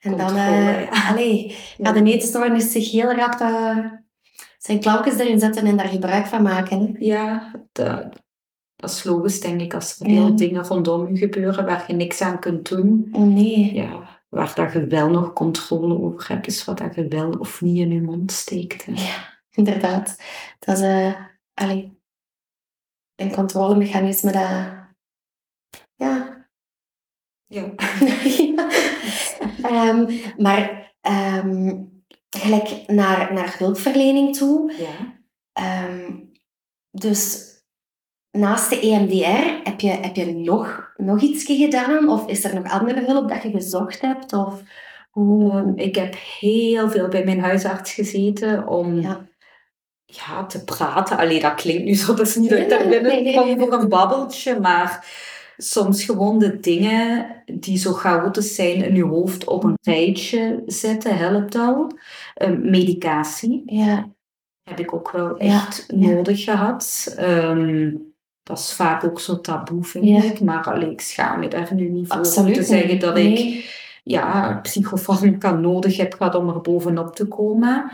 En 0.01 0.17
dan... 0.17 0.37
Eh 0.37 0.85
ja. 0.85 1.09
allee, 1.09 1.57
gaat 1.79 1.95
de 1.95 2.03
eetstoornis 2.05 2.73
zich 2.73 2.91
heel 2.91 3.13
rap... 3.13 3.41
eh, 3.41 3.79
zijn 4.59 4.81
klauwtjes 4.81 5.19
erin 5.19 5.41
zetten 5.41 5.67
en 5.67 5.77
daar 5.77 5.89
gebruik 5.89 6.27
van 6.27 6.43
maken. 6.43 6.81
Hè. 6.81 6.93
Ja, 7.07 7.51
dat, 7.73 8.17
dat 8.77 8.91
is 8.91 9.05
logisch, 9.05 9.41
denk 9.41 9.61
ik, 9.61 9.75
als 9.75 10.01
er 10.01 10.09
Ja. 10.09 10.15
veel 10.15 10.37
dingen 10.37 10.65
rondom 10.65 11.09
je 11.15 11.17
gebeuren 11.19 11.65
waar 11.65 11.85
je 11.87 11.93
niks 11.95 12.21
aan 12.21 12.39
kunt 12.41 12.69
doen. 12.69 13.09
Oh 13.13 13.27
nee. 13.27 13.75
Ja, 13.75 14.20
waar 14.31 14.55
dat 14.55 14.73
je 14.73 14.87
wel 14.87 15.09
nog 15.09 15.33
controle 15.33 15.99
over 15.99 16.29
hebt, 16.29 16.47
is 16.47 16.65
wat 16.65 16.79
dat 16.79 16.95
je 16.95 17.09
wel 17.09 17.31
of 17.31 17.61
niet 17.61 17.79
in 17.79 17.93
je 17.93 18.01
mond 18.01 18.33
steekt. 18.33 18.85
hè. 18.85 18.93
Ja, 18.93 19.43
inderdaad. 19.51 20.23
Dat 20.59 20.79
is 20.79 21.15
allee, 21.55 21.99
een 23.17 23.33
controlemechanisme 23.33 24.33
dat... 24.33 24.79
Ja. 25.95 26.49
Ja. 27.47 27.75
Ehm, 29.63 30.19
maar 30.37 30.93
ehm, 31.01 31.83
gelijk 32.31 32.87
naar, 32.87 33.33
naar 33.33 33.59
hulpverlening 33.59 34.37
toe. 34.37 34.73
Ja. 34.73 35.21
Ehm, 35.53 36.17
dus 36.91 37.50
naast 38.33 38.71
de 38.71 38.81
EMDR, 38.81 39.69
heb 39.69 39.81
je, 39.81 39.89
heb 39.89 40.17
je 40.17 40.35
nog, 40.35 40.93
nog 40.97 41.21
iets 41.21 41.45
gedaan? 41.45 42.09
Of 42.09 42.27
is 42.27 42.45
er 42.45 42.55
nog 42.55 42.71
andere 42.71 43.05
hulp 43.05 43.29
dat 43.29 43.43
je 43.43 43.51
gezocht 43.51 44.01
hebt? 44.01 44.33
Of 44.33 44.63
hoe... 45.11 45.73
Ik 45.77 45.95
heb 45.95 46.15
heel 46.41 46.91
veel 46.91 47.09
bij 47.09 47.25
mijn 47.25 47.41
huisarts 47.41 47.93
gezeten 47.93 48.69
om 48.69 49.01
Ja. 49.01 49.27
ja, 50.05 50.47
te 50.47 50.65
praten. 50.65 51.17
Allee, 51.17 51.41
dat 51.41 51.55
klinkt 51.55 51.85
nu 51.85 51.95
zo, 51.95 52.15
dat 52.15 52.27
is 52.27 52.37
niet 52.37 52.51
dat 52.51 52.59
ik 52.59 52.69
daar 52.69 52.89
binnen 52.89 53.35
kom 53.35 53.47
nee. 53.47 53.59
voor 53.59 53.73
een 53.73 53.89
babbeltje, 53.89 54.61
maar 54.61 55.07
soms 55.57 56.05
gewoon 56.05 56.39
de 56.39 56.61
dingen 56.61 57.27
die 57.47 57.79
zo 57.79 57.93
chaotisch 57.93 58.55
zijn 58.55 58.85
in 58.85 58.95
je 58.95 59.05
hoofd 59.05 59.45
op 59.45 59.65
een 59.65 59.79
rijtje 59.83 60.63
zetten, 60.67 61.17
helpt 61.17 61.55
al. 61.55 61.93
Ehm, 62.35 62.71
medicatie 62.71 63.63
Ja, 63.67 64.09
heb 64.63 64.81
ik 64.81 64.95
ook 64.95 65.11
wel 65.11 65.39
echt 65.39 65.85
ja. 65.89 65.97
nodig 65.97 66.45
gehad. 66.45 67.15
Ehm, 67.17 67.91
dat 68.43 68.59
is 68.59 68.73
vaak 68.73 69.05
ook 69.05 69.21
zo 69.21 69.41
taboe, 69.41 69.85
vind 69.85 70.05
Ja. 70.05 70.23
ik. 70.23 70.41
Maar 70.41 70.65
allee, 70.65 70.91
ik 70.91 71.01
schaam 71.01 71.41
me 71.41 71.49
daar 71.49 71.75
nu 71.75 71.89
niet 71.89 72.07
voor 72.07 72.17
om 72.17 72.23
absoluut 72.23 72.55
te 72.55 72.63
zeggen 72.63 72.99
dat 72.99 73.17
ik 73.19 73.65
ja, 74.05 74.59
psychofarmaca 74.63 75.51
nodig 75.53 75.97
heb 75.97 76.15
gehad 76.15 76.35
om 76.35 76.49
er 76.49 76.61
bovenop 76.61 77.15
te 77.17 77.27
komen. 77.27 77.91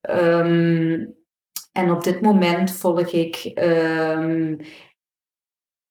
Ehm, 0.00 1.04
en 1.72 1.90
op 1.90 2.04
dit 2.04 2.20
moment 2.20 2.70
volg 2.72 3.00
ik 3.12 3.36
ehm, 3.54 4.56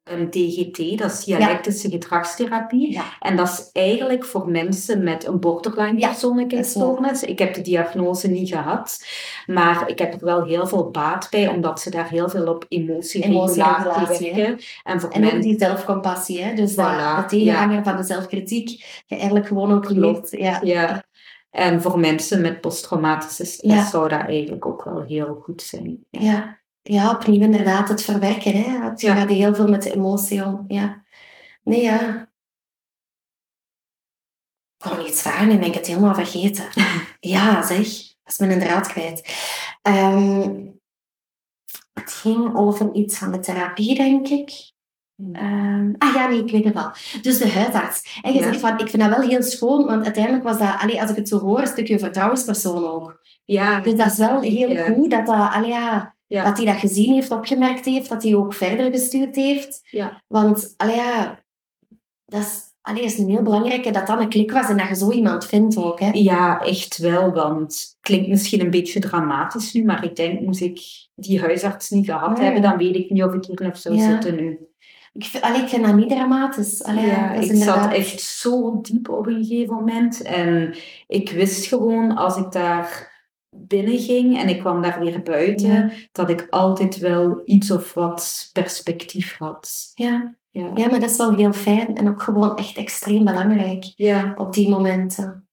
DGT, 0.04 0.98
dat 0.98 1.12
is 1.12 1.24
dialectische 1.24 1.90
gedragstherapie. 1.90 2.92
Ja. 2.92 3.04
En 3.20 3.36
dat 3.36 3.48
is 3.48 3.70
eigenlijk 3.74 4.26
voor 4.26 4.50
mensen 4.50 5.04
met 5.04 5.28
een 5.28 5.40
borderline 5.40 6.00
Ja, 6.00 6.08
persoonlijkheidsstoornis. 6.08 7.24
Ik 7.24 7.40
heb 7.40 7.54
de 7.54 7.62
diagnose 7.62 8.28
niet 8.28 8.50
gehad, 8.50 9.06
maar 9.46 9.90
ik 9.90 10.00
heb 10.00 10.14
er 10.14 10.26
wel 10.26 10.44
heel 10.44 10.68
veel 10.68 10.90
baat 10.90 11.28
bij, 11.30 11.48
omdat 11.48 11.80
ze 11.80 11.90
daar 11.90 12.10
heel 12.10 12.30
veel 12.30 12.48
op 12.48 12.66
emotieregulatie 12.68 14.34
werken. 14.34 14.60
En 14.84 15.02
voor 15.02 15.10
En 15.10 15.26
ook 15.26 15.42
die 15.42 15.60
zelfcompassie, 15.60 16.42
hè? 16.42 16.54
dus 16.54 16.72
Voilà, 16.72 16.76
de, 16.76 17.22
de 17.22 17.26
tegenhanger 17.28 17.84
van 17.84 17.98
de 17.98 18.04
zelfkritiek, 18.04 18.70
je 19.06 19.16
eigenlijk 19.16 19.48
gewoon 19.48 19.74
ook 19.74 19.90
leert. 19.90 20.32
Ja. 20.32 21.04
En 21.52 21.82
voor 21.82 22.00
mensen 22.00 22.42
met 22.42 22.62
posttraumatische 22.62 23.46
stress 23.46 23.90
zou 23.90 24.10
dat 24.10 24.20
eigenlijk 24.20 24.66
ook 24.66 24.84
wel 24.84 25.02
heel 25.02 25.42
goed 25.44 25.62
zijn. 25.62 26.06
Ja. 26.10 26.61
Ja. 26.82 27.12
opnieuw 27.12 27.42
inderdaad 27.42 27.90
het 27.90 28.02
verwerken. 28.04 28.52
Hè? 28.64 28.90
Het 28.90 29.02
Ja. 29.02 29.16
gaat 29.16 29.30
heel 29.30 29.56
veel 29.56 29.68
met 29.68 29.84
de 29.84 29.94
emotie 29.94 30.46
om. 30.46 30.66
Ja. 30.68 31.04
Nee, 31.64 31.82
ja. 31.82 32.30
Ik 34.78 34.90
nog 34.98 35.08
iets 35.08 35.22
vragen 35.22 35.50
en 35.50 35.60
ben 35.60 35.68
ik 35.68 35.74
het 35.74 35.88
helemaal 35.88 36.14
vergeten. 36.16 36.66
Ja, 37.20 37.62
zeg. 37.64 37.78
Dat 38.24 38.32
is 38.34 38.38
mijn 38.38 38.60
draad 38.60 38.88
kwijt. 38.88 39.36
Ehm, 39.82 40.66
het 41.94 42.12
ging 42.12 42.56
over 42.56 42.94
iets 42.94 43.18
van 43.18 43.32
de 43.32 43.40
therapie, 43.40 43.96
denk 43.96 44.28
ik. 44.28 44.72
Ehm, 45.34 45.94
ah 45.98 46.14
ja, 46.14 46.28
nee, 46.28 46.44
ik 46.44 46.52
weet 46.52 46.64
het 46.64 46.76
al. 46.76 46.92
Dus 47.22 47.38
de 47.38 47.50
huisarts. 47.52 48.20
En 48.22 48.34
je 48.34 48.40
Ja. 48.40 48.46
zegt 48.46 48.60
van, 48.60 48.80
ik 48.80 48.90
vind 48.90 49.02
dat 49.02 49.18
wel 49.18 49.28
heel 49.30 49.44
schoon, 49.44 49.86
want 49.86 50.04
uiteindelijk 50.04 50.44
was 50.44 50.58
dat, 50.58 50.76
allee, 50.80 51.02
als 51.02 51.10
ik 51.10 51.16
het 51.16 51.28
zo 51.28 51.40
hoor, 51.40 51.62
een 51.62 51.68
stukje 51.68 52.00
vertrouwenspersoon 52.00 52.86
ook. 52.86 53.22
Ja, 53.46 53.80
Dus 53.80 53.96
dat 53.96 54.12
is 54.12 54.18
wel 54.18 54.42
heel 54.42 54.70
Ja. 54.72 54.86
goed 54.94 55.12
dat, 55.12 55.26
dat, 55.26 55.52
allee, 55.52 55.70
ja, 55.70 56.16
Ja. 56.32 56.44
dat 56.44 56.58
hij 56.58 56.66
dat 56.66 56.76
gezien 56.76 57.14
heeft, 57.14 57.32
opgemerkt 57.32 57.86
heeft, 57.86 58.10
dat 58.10 58.24
hij 58.24 58.36
ook 58.36 58.54
verder 58.54 58.92
gestuurd 58.92 59.36
heeft. 59.36 59.82
Ja. 59.90 60.22
Want, 60.28 60.74
allee, 60.78 60.96
ja, 60.96 61.44
dat 62.26 62.42
is, 62.42 62.60
allee, 62.82 63.04
is 63.04 63.18
een 63.18 63.30
heel 63.30 63.42
belangrijke 63.42 63.92
dat 63.92 64.08
dat 64.08 64.20
een 64.20 64.30
klik 64.30 64.52
was 64.52 64.70
en 64.70 64.78
dat 64.78 64.88
je 64.88 64.96
zo 64.96 65.12
iemand 65.12 65.46
vindt 65.46 65.78
ook. 65.78 66.00
Hè. 66.00 66.10
ja, 66.14 66.62
echt 66.62 66.98
wel. 66.98 67.32
Want 67.34 67.72
het 67.74 67.98
klinkt 68.02 68.28
misschien 68.28 68.60
een 68.62 68.70
beetje 68.70 69.00
dramatisch 69.00 69.74
nu, 69.74 69.84
maar 69.84 70.04
ik 70.04 70.16
denk, 70.16 70.42
moest 70.42 70.62
ik 70.62 70.80
die 71.16 71.40
huisarts 71.42 71.90
niet 71.90 72.06
gehad 72.06 72.38
Ja. 72.38 72.44
hebben, 72.44 72.62
dan 72.62 72.78
weet 72.78 72.96
ik 72.96 73.10
niet 73.10 73.24
of 73.24 73.34
ik 73.34 73.46
hier 73.46 73.62
nog 73.64 73.78
zou 73.78 74.00
zitten 74.00 74.36
nu. 74.36 74.60
Ik, 75.14 75.24
vind, 75.26 75.44
allee, 75.44 75.62
ik 75.62 75.68
vind 75.68 75.86
dat 75.86 75.96
niet 75.96 76.10
dramatisch. 76.10 76.84
Allee, 76.84 77.06
Ja, 77.06 77.32
ik 77.34 77.64
zat 77.64 77.92
echt 77.94 78.22
zo 78.22 78.82
diep 78.82 79.10
op 79.10 79.28
een 79.28 79.46
gegeven 79.46 79.76
moment. 79.76 80.22
En 80.22 80.76
ik 81.08 81.30
wist 81.32 81.66
gewoon, 81.66 82.16
als 82.16 82.38
ik 82.38 82.52
daar 82.52 83.11
binnen 83.56 84.00
ging 84.00 84.38
en 84.40 84.50
ik 84.50 84.60
kwam 84.60 84.82
daar 84.82 85.00
weer 85.00 85.22
buiten, 85.22 85.68
Ja. 85.74 85.90
dat 86.12 86.30
ik 86.30 86.48
altijd 86.50 86.98
wel 86.98 87.42
iets 87.46 87.72
of 87.72 87.94
wat 87.94 88.50
perspectief 88.54 89.38
had. 89.38 89.92
Ja. 89.94 90.36
Ja. 90.50 90.72
ja, 90.76 90.90
maar 90.90 91.00
dat 91.00 91.10
is 91.10 91.18
wel 91.18 91.36
heel 91.36 91.54
fijn 91.54 91.96
en 91.98 92.08
ook 92.10 92.22
gewoon 92.22 92.58
echt 92.58 92.78
extreem 92.78 93.26
belangrijk 93.26 93.84
Ja. 93.96 94.34
op 94.38 94.54
die 94.54 94.70
momenten. 94.70 95.46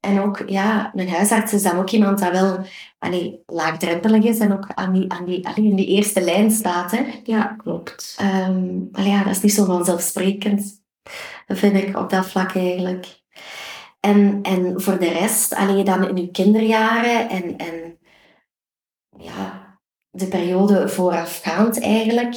En 0.00 0.20
ook, 0.20 0.42
ja, 0.46 0.92
een 0.94 1.08
huisarts 1.08 1.52
is 1.52 1.62
dan 1.62 1.78
ook 1.78 1.90
iemand 1.90 2.18
dat 2.18 2.30
wel 2.32 2.58
allee, 2.98 3.42
laagdrempelig 3.46 4.24
is 4.24 4.38
en 4.38 4.52
ook 4.52 4.66
aan 4.74 4.92
die, 4.92 5.12
aan 5.12 5.24
die, 5.24 5.48
allee, 5.48 5.64
in 5.70 5.76
die 5.76 5.86
eerste 5.86 6.20
lijn 6.20 6.50
staat. 6.50 6.90
Hè. 6.90 7.20
ja, 7.24 7.44
klopt. 7.44 8.16
Ehm, 8.18 8.68
allee, 8.92 9.10
ja, 9.10 9.22
dat 9.24 9.32
is 9.32 9.40
niet 9.42 9.52
zo 9.52 9.64
vanzelfsprekend, 9.64 10.82
vind 11.46 11.74
ik, 11.76 11.96
op 11.96 12.10
dat 12.10 12.26
vlak 12.26 12.54
eigenlijk. 12.54 13.18
En, 14.00 14.38
en 14.42 14.80
voor 14.80 14.98
de 14.98 15.08
rest, 15.08 15.54
allee, 15.54 15.84
dan 15.84 16.08
in 16.08 16.16
uw 16.16 16.30
kinderjaren 16.30 17.28
en, 17.28 17.56
en 17.56 17.98
ja, 19.18 19.78
de 20.10 20.26
periode 20.26 20.88
voorafgaand 20.88 21.80
eigenlijk, 21.80 22.34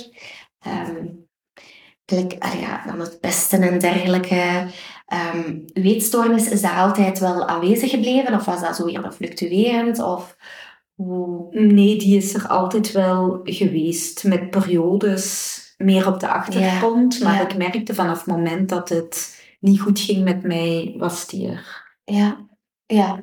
gelijk, 2.05 2.35
allee, 2.39 2.59
ja, 2.59 2.83
dan 2.85 2.99
het 2.99 3.19
pesten 3.19 3.61
en 3.61 3.79
dergelijke. 3.79 4.67
Ehm, 5.05 5.59
uw 5.73 5.83
eetstoornis, 5.83 6.49
is 6.49 6.61
daar 6.61 6.77
altijd 6.77 7.19
wel 7.19 7.47
aanwezig 7.47 7.89
gebleven? 7.89 8.33
Of 8.33 8.45
was 8.45 8.61
dat 8.61 8.75
zo 8.75 8.87
eerder 8.87 9.11
fluctuerend? 9.11 9.99
Of 9.99 10.35
hoe... 10.93 11.47
Nee, 11.51 11.97
die 11.97 12.17
is 12.17 12.33
er 12.33 12.47
altijd 12.47 12.91
wel 12.91 13.39
geweest 13.43 14.23
met 14.23 14.49
periodes 14.49 15.61
meer 15.77 16.07
op 16.07 16.19
de 16.19 16.27
achtergrond. 16.27 17.19
maar 17.19 17.35
ja. 17.35 17.41
ik 17.41 17.57
merkte 17.57 17.93
vanaf 17.93 18.17
het 18.17 18.35
moment 18.35 18.69
dat 18.69 18.89
het 18.89 19.42
niet 19.63 19.79
goed 19.81 19.99
ging 19.99 20.23
met 20.23 20.43
mij, 20.43 20.93
was 20.97 21.27
die 21.27 21.47
er. 21.47 21.83
Ja, 22.03 22.37
ja. 22.85 23.19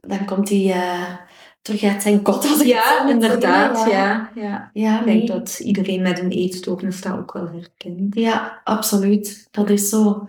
Dan 0.00 0.24
komt 0.24 0.48
hij 0.48 0.72
eh, 0.72 1.14
terug 1.62 1.82
uit 1.82 2.02
zijn 2.02 2.22
kot. 2.22 2.50
Als 2.50 2.62
Ja, 2.62 3.08
inderdaad. 3.08 3.90
Ja, 3.90 4.30
ja. 4.34 4.70
Ja, 4.72 4.98
Ik 5.00 5.04
denk 5.04 5.18
nee. 5.18 5.26
dat 5.26 5.58
iedereen 5.58 6.02
met 6.02 6.18
een 6.18 6.30
eetstoornis 6.30 7.00
dat 7.00 7.12
ook 7.12 7.32
wel 7.32 7.48
herkent. 7.48 8.14
ja, 8.14 8.60
absoluut. 8.64 9.48
Dat 9.50 9.70
is 9.70 9.88
zo. 9.88 10.28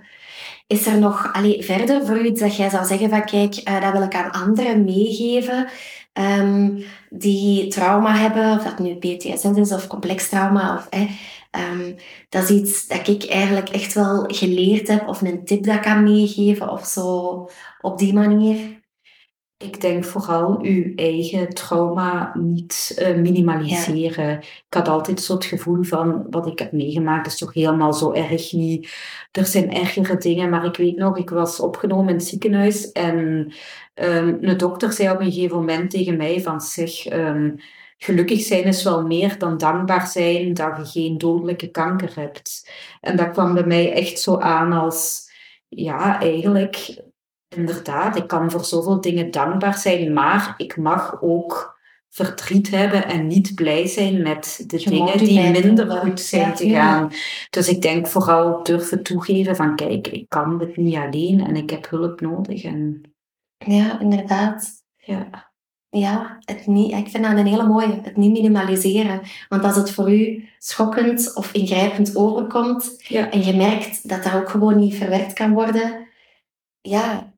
Is 0.68 0.88
er 0.88 1.00
nog 1.00 1.34
allee, 1.34 1.64
verder 1.64 2.06
voor 2.06 2.18
u 2.18 2.26
iets 2.26 2.42
dat 2.42 2.56
jij 2.56 2.70
zou 2.70 2.86
zeggen 2.86 3.10
van 3.10 3.26
kijk, 3.26 3.56
eh, 3.56 3.82
dat 3.82 3.92
wil 3.92 4.02
ik 4.02 4.16
aan 4.16 4.32
anderen 4.32 4.84
meegeven 4.84 5.68
ehm, 6.14 6.82
die 7.10 7.68
trauma 7.68 8.16
hebben, 8.16 8.58
of 8.58 8.64
dat 8.64 8.80
nu 8.80 8.96
PTSS 8.96 9.44
is 9.44 9.72
of 9.72 9.88
complex 9.88 10.30
trauma, 10.30 10.76
of, 10.76 10.88
eh, 10.90 11.12
ehm, 11.52 11.94
dat 12.30 12.44
is 12.44 12.50
iets 12.50 12.88
dat 12.88 13.08
ik 13.08 13.26
eigenlijk 13.26 13.70
echt 13.70 13.94
wel 13.94 14.24
geleerd 14.28 14.88
heb, 14.88 15.08
of 15.08 15.22
een 15.22 15.46
tip 15.46 15.64
dat 15.64 15.76
ik 15.76 15.82
kan 15.82 16.04
meegeven, 16.04 16.70
of 16.70 16.86
zo 16.86 17.50
op 17.82 17.98
die 17.98 18.14
manier. 18.14 18.78
Ik 19.58 19.82
denk 19.82 20.06
vooral 20.06 20.60
uw 20.62 20.96
eigen 20.96 21.50
trauma 21.50 22.32
niet 22.34 22.98
uh, 23.00 23.16
minimaliseren. 23.16 24.40
Ik 24.40 24.66
had 24.70 24.88
altijd 24.88 25.22
zo 25.22 25.34
het 25.34 25.46
gevoel 25.46 25.84
van 25.84 26.26
wat 26.30 26.48
ik 26.48 26.60
heb 26.60 26.72
meegemaakt 26.72 27.28
is 27.28 27.38
toch 27.38 27.54
helemaal 27.54 27.94
zo 27.94 28.12
erg 28.12 28.54
niet. 28.54 28.94
Er 29.32 29.46
zijn 29.46 29.74
ergere 29.74 30.18
dingen, 30.18 30.50
maar 30.50 30.66
ik 30.66 30.76
weet 30.76 30.98
nog, 30.98 31.18
ik 31.18 31.30
was 31.30 31.60
opgenomen 31.60 32.10
in 32.10 32.16
het 32.16 32.26
ziekenhuis 32.26 32.92
en 32.92 33.18
um, 33.96 34.38
een 34.42 34.58
dokter 34.58 34.94
zei 34.94 35.10
op 35.10 35.20
een 35.20 35.32
gegeven 35.32 35.58
moment 35.58 35.90
tegen 35.90 36.18
mij 36.18 36.42
van 36.42 36.62
zeg, 36.62 37.14
um, 37.14 37.56
gelukkig 37.98 38.42
zijn 38.42 38.64
is 38.64 38.84
wel 38.84 39.06
meer 39.06 39.38
dan 39.38 39.58
dankbaar 39.58 40.08
zijn 40.08 40.54
dat 40.54 40.78
je 40.78 41.00
geen 41.00 41.18
dodelijke 41.18 41.68
kanker 41.68 42.12
hebt. 42.16 42.72
En 43.02 43.18
dat 43.18 43.32
kwam 43.32 43.54
bij 43.54 43.66
mij 43.66 43.94
echt 43.94 44.20
zo 44.20 44.38
aan 44.38 44.72
als, 44.72 45.32
ja, 45.68 46.22
eigenlijk 46.22 47.06
inderdaad, 47.56 48.16
ik 48.16 48.28
kan 48.28 48.52
voor 48.52 48.66
zoveel 48.66 49.02
dingen 49.02 49.32
dankbaar 49.32 49.78
zijn, 49.78 50.14
maar 50.14 50.54
ik 50.58 50.78
mag 50.78 51.22
ook 51.22 51.76
verdriet 52.10 52.70
hebben 52.70 53.06
en 53.06 53.28
niet 53.28 53.56
blij 53.56 53.88
zijn 53.88 54.22
met 54.22 54.64
de 54.68 54.78
dingen 54.78 55.18
die 55.18 55.50
minder 55.50 55.92
goed 55.92 56.20
zijn 56.20 56.54
te 56.54 56.70
gaan. 56.70 57.12
Dus 57.50 57.70
ik 57.70 57.82
denk 57.82 58.08
vooral 58.08 58.64
durven 58.64 59.04
toegeven 59.04 59.56
van 59.56 59.76
kijk, 59.76 60.08
ik 60.08 60.30
kan 60.30 60.60
het 60.60 60.78
niet 60.78 60.96
alleen 60.96 61.46
en 61.46 61.56
ik 61.56 61.70
heb 61.70 61.90
hulp 61.90 62.22
nodig. 62.22 62.64
En... 62.64 63.02
Ja, 63.58 64.00
inderdaad. 64.00 64.70
Ja. 64.96 65.52
Ja, 65.90 66.38
het 66.46 66.68
niet, 66.68 66.92
ik 66.92 67.08
vind 67.08 67.24
dat 67.24 67.38
een 67.38 67.46
hele 67.46 67.68
mooie. 67.68 68.00
Het 68.02 68.18
niet 68.18 68.32
minimaliseren. 68.32 69.22
Want 69.50 69.64
als 69.64 69.76
het 69.76 69.92
voor 69.92 70.12
u 70.12 70.50
schokkend 70.58 71.36
of 71.36 71.52
ingrijpend 71.54 72.16
overkomt 72.16 73.08
ja. 73.08 73.32
en 73.32 73.44
je 73.44 73.56
merkt 73.56 74.10
dat 74.10 74.24
dat 74.24 74.34
ook 74.34 74.50
gewoon 74.50 74.80
niet 74.80 74.96
verwerkt 74.96 75.34
kan 75.34 75.54
worden, 75.54 76.08
ja, 76.82 77.34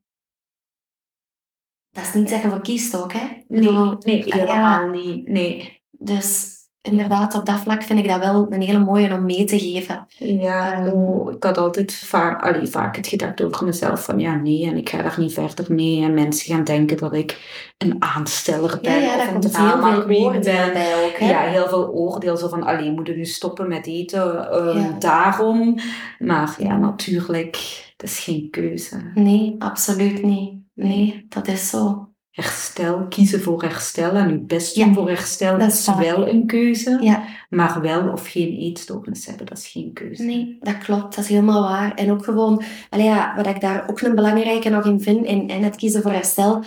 dat 1.90 2.04
is 2.04 2.14
niet 2.14 2.28
zeggen 2.28 2.50
voor 2.50 2.60
kiestok, 2.60 3.12
hè? 3.12 3.26
Nee, 3.48 3.96
nee 3.98 4.24
helemaal 4.26 4.88
niet. 4.88 5.28
Nee. 5.28 5.82
Dus 5.90 6.54
inderdaad, 6.90 7.34
op 7.34 7.46
dat 7.46 7.60
vlak 7.60 7.82
vind 7.82 7.98
ik 7.98 8.08
dat 8.08 8.18
wel 8.18 8.46
een 8.50 8.60
hele 8.62 8.78
mooie 8.78 9.14
om 9.14 9.24
mee 9.24 9.44
te 9.44 9.58
geven. 9.58 10.06
Ja, 10.18 10.86
um, 10.86 11.28
ik 11.28 11.42
had 11.42 11.58
altijd 11.58 11.94
vaak, 11.94 12.42
allee, 12.42 12.66
vaak 12.66 12.96
het 12.96 13.06
gedacht 13.06 13.42
over 13.42 13.64
mezelf 13.64 14.04
van 14.04 14.18
ja, 14.18 14.34
nee, 14.34 14.66
en 14.66 14.76
ik 14.76 14.88
ga 14.88 15.02
daar 15.02 15.14
niet 15.18 15.32
verder 15.32 15.74
mee. 15.74 16.02
En 16.02 16.14
mensen 16.14 16.54
gaan 16.54 16.64
denken 16.64 16.96
dat 16.96 17.14
ik 17.14 17.38
een 17.78 17.96
aansteller 17.98 18.78
ben. 18.82 18.92
Ja, 18.92 18.98
ja 18.98 19.16
dat 19.16 19.32
komt 19.32 19.56
heel 19.56 19.80
veel 19.80 20.24
oordeel 20.24 20.72
bij 20.72 21.04
ook. 21.04 21.16
Ja, 21.18 21.40
heel 21.40 21.68
veel 21.68 21.88
oordeel. 21.88 22.36
Zo 22.36 22.48
van, 22.48 22.62
alleen 22.62 22.94
moeten 22.94 23.16
nu 23.16 23.24
stoppen 23.24 23.68
met 23.68 23.86
eten, 23.86 24.54
um, 24.66 24.98
daarom. 24.98 25.78
Maar 26.18 26.54
ja, 26.58 26.76
natuurlijk, 26.76 27.58
dat 27.96 28.10
is 28.10 28.18
geen 28.18 28.50
keuze. 28.50 29.10
Nee, 29.14 29.54
absoluut 29.58 30.22
niet. 30.22 30.58
Nee, 30.74 31.26
dat 31.28 31.48
is 31.48 31.68
zo. 31.68 32.09
Herstel, 32.40 33.06
kiezen 33.08 33.40
voor 33.40 33.62
herstel 33.62 34.12
en 34.12 34.28
je 34.28 34.38
best 34.38 34.74
doen 34.74 34.94
voor 34.94 35.08
herstel 35.08 35.58
dat 35.58 35.72
is, 35.72 35.86
wel 35.98 36.28
een 36.28 36.46
keuze. 36.46 36.98
Ja. 37.00 37.24
Maar 37.48 37.80
wel 37.80 38.08
of 38.12 38.30
geen 38.30 38.56
eetstoornis 38.56 39.26
hebben, 39.26 39.46
dat 39.46 39.58
is 39.58 39.66
geen 39.66 39.92
keuze. 39.92 40.22
Nee, 40.22 40.56
dat 40.60 40.78
klopt. 40.78 41.14
Dat 41.14 41.24
is 41.24 41.30
helemaal 41.30 41.62
waar. 41.62 41.94
En 41.94 42.10
ook 42.10 42.24
gewoon, 42.24 42.62
ja, 42.90 43.32
wat 43.36 43.46
ik 43.46 43.60
daar 43.60 43.88
ook 43.88 44.00
een 44.00 44.14
belangrijke 44.14 44.68
nog 44.68 44.84
in 44.84 45.00
vind, 45.00 45.26
in, 45.26 45.48
in 45.48 45.62
het 45.64 45.76
kiezen 45.76 46.02
voor 46.02 46.12
herstel. 46.12 46.64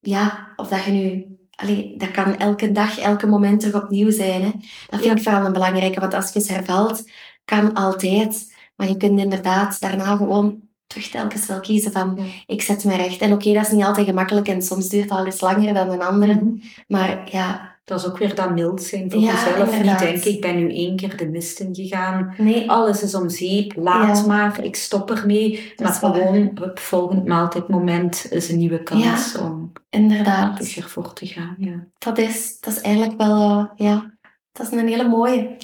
Ja, 0.00 0.52
of 0.56 0.68
dat 0.68 0.84
je 0.84 0.90
nu 0.90 1.36
Allee, 1.56 1.94
dat 1.96 2.10
kan 2.10 2.36
elke 2.36 2.72
dag, 2.72 2.98
elke 2.98 3.26
moment 3.26 3.60
terug 3.60 3.82
opnieuw 3.82 4.10
zijn. 4.10 4.42
Hè. 4.42 4.50
Dat 4.88 5.00
vind 5.00 5.18
ik 5.18 5.22
vooral 5.22 5.46
een 5.46 5.52
belangrijke, 5.52 6.00
want 6.00 6.14
als 6.14 6.32
je 6.32 6.52
hervalt, 6.52 7.10
kan 7.44 7.72
altijd. 7.74 8.54
Maar 8.74 8.88
je 8.88 8.96
kunt 8.96 9.20
inderdaad 9.20 9.80
daarna 9.80 10.16
gewoon 10.16 10.65
terug 10.86 11.08
telkens 11.08 11.46
wel 11.46 11.60
kiezen 11.60 11.92
van 11.92 12.18
ik 12.46 12.62
zet 12.62 12.84
me 12.84 12.96
recht. 12.96 13.20
En 13.20 13.32
oké, 13.32 13.52
dat 13.52 13.66
is 13.66 13.72
niet 13.72 13.84
altijd 13.84 14.06
gemakkelijk 14.06 14.48
en 14.48 14.62
soms 14.62 14.88
duurt 14.88 15.02
het 15.02 15.18
al 15.18 15.24
eens 15.24 15.40
langer 15.40 15.74
dan 15.74 15.90
een 15.90 16.02
andere. 16.02 16.34
Mhm. 16.34 16.56
Maar 16.88 17.28
ja... 17.30 17.74
Dat 17.84 18.00
is 18.00 18.06
ook 18.06 18.18
weer 18.18 18.34
dat 18.34 18.50
mild 18.50 18.82
zijn 18.82 19.10
voor 19.10 19.20
jezelf. 19.20 19.82
Niet 19.82 19.98
denken, 19.98 20.30
ik 20.30 20.40
ben 20.40 20.56
nu 20.56 20.74
één 20.74 20.96
keer 20.96 21.16
de 21.16 21.28
mist 21.28 21.60
in 21.60 21.74
gegaan. 21.74 22.34
Nee. 22.36 22.70
Alles 22.70 23.02
is 23.02 23.14
om 23.14 23.28
zeep, 23.28 23.72
laat 23.76 24.26
maar, 24.26 24.64
ik 24.64 24.76
stop 24.76 25.10
ermee. 25.10 25.72
maar 25.82 25.92
gewoon, 25.92 26.50
het 26.54 26.80
volgend 26.80 27.26
maaltijdmoment 27.26 28.26
is 28.30 28.48
een 28.48 28.58
nieuwe 28.58 28.82
kans 28.82 29.36
om 29.36 29.72
inderdaad. 29.90 30.74
ervoor 30.76 31.12
te 31.12 31.26
gaan. 31.26 31.54
Ja. 31.58 31.86
Dat, 31.98 32.18
is, 32.18 32.60
dat 32.60 32.72
is 32.72 32.80
eigenlijk 32.80 33.16
wel, 33.16 33.60
uh, 33.60 33.64
ja, 33.76 34.14
dat 34.52 34.72
is 34.72 34.78
een 34.78 34.88
hele 34.88 35.08
mooie. 35.08 35.56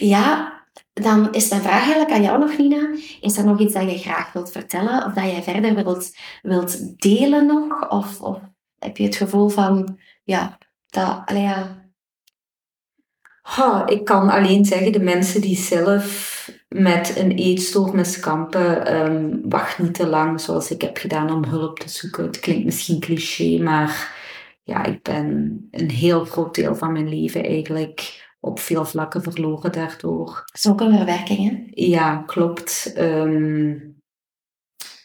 Ja. 0.00 0.52
dan 1.02 1.32
is 1.32 1.48
mijn 1.48 1.62
vraag 1.62 1.80
eigenlijk 1.80 2.10
aan 2.10 2.22
jou 2.22 2.38
nog, 2.38 2.58
Nina. 2.58 2.96
Is 3.20 3.36
er 3.36 3.44
nog 3.44 3.60
iets 3.60 3.74
dat 3.74 3.90
je 3.90 3.98
graag 3.98 4.32
wilt 4.32 4.50
vertellen? 4.50 5.04
Of 5.04 5.12
dat 5.12 5.24
jij 5.24 5.42
verder 5.42 5.74
wilt, 5.74 6.16
wilt 6.42 7.00
delen 7.02 7.46
nog? 7.46 7.88
Of, 7.90 8.20
of 8.20 8.38
heb 8.78 8.96
je 8.96 9.04
het 9.04 9.16
gevoel 9.16 9.48
van, 9.48 9.98
ja, 10.24 10.58
dat, 10.86 11.22
allee, 11.24 11.42
ja... 11.42 11.86
Ik 13.86 14.04
kan 14.04 14.30
alleen 14.30 14.64
zeggen, 14.64 14.92
de 14.92 15.00
mensen 15.00 15.40
die 15.40 15.56
zelf 15.56 16.50
met 16.68 17.16
een 17.16 17.30
eetstoornis 17.30 18.20
kampen, 18.20 18.94
um, 18.94 19.40
wacht 19.48 19.78
niet 19.78 19.94
te 19.94 20.06
lang 20.06 20.40
zoals 20.40 20.70
ik 20.70 20.82
heb 20.82 20.96
gedaan 20.96 21.30
om 21.30 21.44
hulp 21.44 21.78
te 21.78 21.88
zoeken. 21.88 22.24
Het 22.24 22.40
klinkt 22.40 22.64
misschien 22.64 23.00
cliché, 23.00 23.62
maar 23.62 24.16
ja, 24.62 24.84
ik 24.84 25.02
ben 25.02 25.58
een 25.70 25.90
heel 25.90 26.24
groot 26.24 26.54
deel 26.54 26.74
van 26.74 26.92
mijn 26.92 27.08
leven 27.08 27.44
eigenlijk 27.44 28.27
op 28.40 28.60
veel 28.60 28.84
vlakken 28.84 29.22
verloren 29.22 29.72
daardoor. 29.72 30.44
Zoek 30.52 30.80
een 30.80 30.96
verwerking, 30.96 31.38
hè? 31.38 31.62
Ja, 31.70 32.16
klopt. 32.16 32.92
Um, 32.98 33.96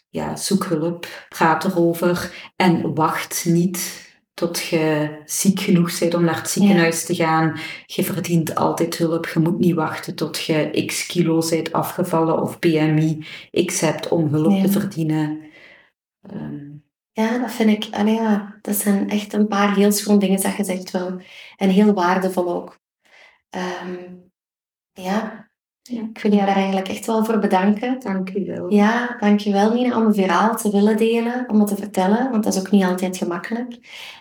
ja, 0.09 0.35
zoek 0.35 0.65
hulp, 0.65 1.07
praat 1.29 1.63
erover 1.63 2.51
en 2.55 2.93
wacht 2.93 3.45
niet 3.45 4.11
tot 4.33 4.61
je 4.61 5.15
ziek 5.25 5.59
genoeg 5.59 5.99
bent 5.99 6.13
om 6.13 6.23
naar 6.23 6.35
het 6.35 6.49
ziekenhuis 6.49 7.05
te 7.05 7.15
gaan. 7.15 7.59
Je 7.85 8.03
verdient 8.03 8.55
altijd 8.55 8.97
hulp. 8.97 9.27
Je 9.27 9.39
moet 9.39 9.59
niet 9.59 9.75
wachten 9.75 10.15
tot 10.15 10.43
je 10.43 10.83
x 10.85 11.05
kilo 11.05 11.43
bent 11.49 11.71
afgevallen 11.71 12.41
of 12.41 12.59
BMI 12.59 13.25
x 13.65 13.79
hebt 13.79 14.07
om 14.07 14.27
hulp 14.27 14.61
te 14.61 14.71
verdienen. 14.71 15.41
Um, 16.33 16.83
ja, 17.11 17.37
dat 17.37 17.51
vind 17.51 17.69
ik. 17.69 17.95
Allee, 17.95 18.13
ja, 18.13 18.57
dat 18.61 18.75
zijn 18.75 19.09
echt 19.09 19.33
een 19.33 19.47
paar 19.47 19.75
heel 19.75 19.91
schoon 19.91 20.19
dingen 20.19 20.41
dat 20.41 20.55
je 20.55 20.63
zegt 20.63 20.91
wel. 20.91 21.21
En 21.55 21.69
heel 21.69 21.93
waardevol 21.93 22.53
ook. 22.53 22.81
Um, 23.55 24.31
ja. 24.93 25.49
ja, 25.81 26.01
ik 26.13 26.19
wil 26.21 26.31
je 26.31 26.37
daar 26.37 26.47
eigenlijk 26.47 26.87
echt 26.87 27.05
wel 27.05 27.25
voor 27.25 27.39
bedanken. 27.39 27.99
Dank 27.99 28.29
je 28.29 28.43
wel. 28.43 28.73
Ja, 28.73 29.17
dank 29.19 29.39
je 29.39 29.51
wel 29.51 29.73
Nina 29.73 29.97
om 29.97 30.05
een 30.05 30.13
verhaal 30.13 30.55
te 30.55 30.71
willen 30.71 30.97
delen, 30.97 31.45
om 31.49 31.59
het 31.59 31.67
te 31.67 31.75
vertellen, 31.75 32.31
want 32.31 32.43
dat 32.43 32.53
is 32.53 32.59
ook 32.59 32.71
niet 32.71 32.83
altijd 32.83 33.17
gemakkelijk. 33.17 33.71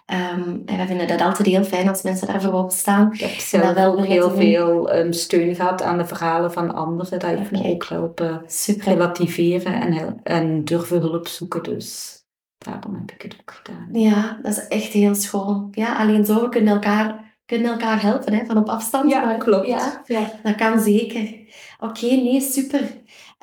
Um, 0.07 0.63
en 0.67 0.77
we 0.77 0.87
vinden 0.87 1.09
dat 1.09 1.21
altijd 1.21 1.49
heel 1.49 1.65
fijn 1.65 1.89
als 1.89 2.03
mensen 2.03 2.27
daarvoor 2.27 2.53
opstaan. 2.53 3.13
Ik 3.13 3.21
heb 3.21 3.31
zelf 3.31 3.75
wel 3.75 4.03
heel 4.03 4.31
veel 4.31 4.95
um, 4.97 5.13
steun 5.13 5.55
gehad 5.55 5.83
aan 5.83 5.99
de 5.99 6.07
verhalen 6.07 6.53
van 6.53 6.75
anderen. 6.75 7.19
Dat 7.19 7.31
heeft 7.31 7.51
me 7.51 7.65
ook 7.65 7.85
helpen 7.85 8.43
Super. 8.47 8.85
relativeren 8.85 9.73
en, 9.73 10.21
en 10.23 10.65
durven 10.65 11.01
hulp 11.01 11.29
zoeken. 11.29 11.63
Dus 11.63 12.21
daarom 12.59 12.95
heb 12.95 13.11
ik 13.11 13.23
het 13.23 13.37
ook 13.41 13.51
gedaan. 13.51 13.89
Ja, 13.93 14.39
dat 14.43 14.53
is 14.53 14.69
echt 14.69 14.93
heel 14.93 15.15
schoon. 15.15 15.69
Ja, 15.71 15.97
alleen 15.97 16.25
zo 16.25 16.49
kunnen 16.49 16.73
elkaar 16.73 17.32
kunnen 17.47 17.71
elkaar 17.71 18.03
helpen, 18.03 18.35
hè, 18.35 18.45
van 18.45 18.57
op 18.57 18.69
afstand. 18.69 19.11
Ja, 19.11 19.25
maar, 19.25 19.39
klopt. 19.39 19.67
Ja, 19.67 20.03
ja, 20.07 20.33
dat 20.43 20.55
kan 20.55 20.81
zeker. 20.81 21.35
Oké, 21.79 22.07
nee, 22.07 22.41
super. 22.41 22.81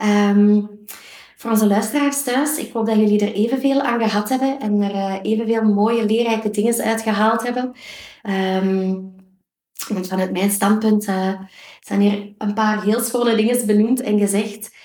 Um, 0.03 0.69
voor 1.37 1.51
onze 1.51 1.67
luisteraars 1.67 2.23
thuis, 2.23 2.57
ik 2.57 2.73
hoop 2.73 2.85
dat 2.85 2.95
jullie 2.95 3.19
er 3.19 3.33
evenveel 3.33 3.81
aan 3.81 4.01
gehad 4.01 4.29
hebben 4.29 4.59
en 4.59 4.81
er 4.81 4.95
uh, 4.95 5.15
evenveel 5.21 5.63
mooie, 5.63 6.05
leerrijke 6.05 6.49
dingen 6.49 6.83
uit 6.83 7.01
gehaald 7.01 7.43
hebben. 7.43 7.73
Um, 8.63 9.15
want 9.87 10.07
vanuit 10.07 10.31
mijn 10.31 10.51
standpunt 10.51 11.07
uh, 11.07 11.33
zijn 11.79 12.01
hier 12.01 12.33
een 12.37 12.53
paar 12.53 12.83
heel 12.83 12.99
schone 12.99 13.35
dingen 13.35 13.65
benoemd 13.65 14.01
en 14.01 14.19
gezegd. 14.19 14.75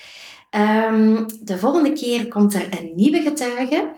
Um, 0.90 1.26
de 1.40 1.58
volgende 1.58 1.92
keer 1.92 2.28
komt 2.28 2.54
er 2.54 2.66
een 2.70 2.92
nieuwe 2.94 3.20
getuige. 3.20 3.92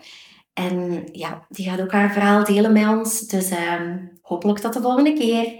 En 0.57 1.03
ja, 1.11 1.45
die 1.49 1.69
gaat 1.69 1.81
ook 1.81 1.91
haar 1.91 2.11
verhaal 2.11 2.43
delen 2.43 2.73
met 2.73 2.87
ons. 2.87 3.19
Dus 3.19 3.51
uh, 3.51 3.81
hopelijk 4.21 4.59
tot 4.59 4.73
de 4.73 4.81
volgende 4.81 5.13
keer. 5.13 5.59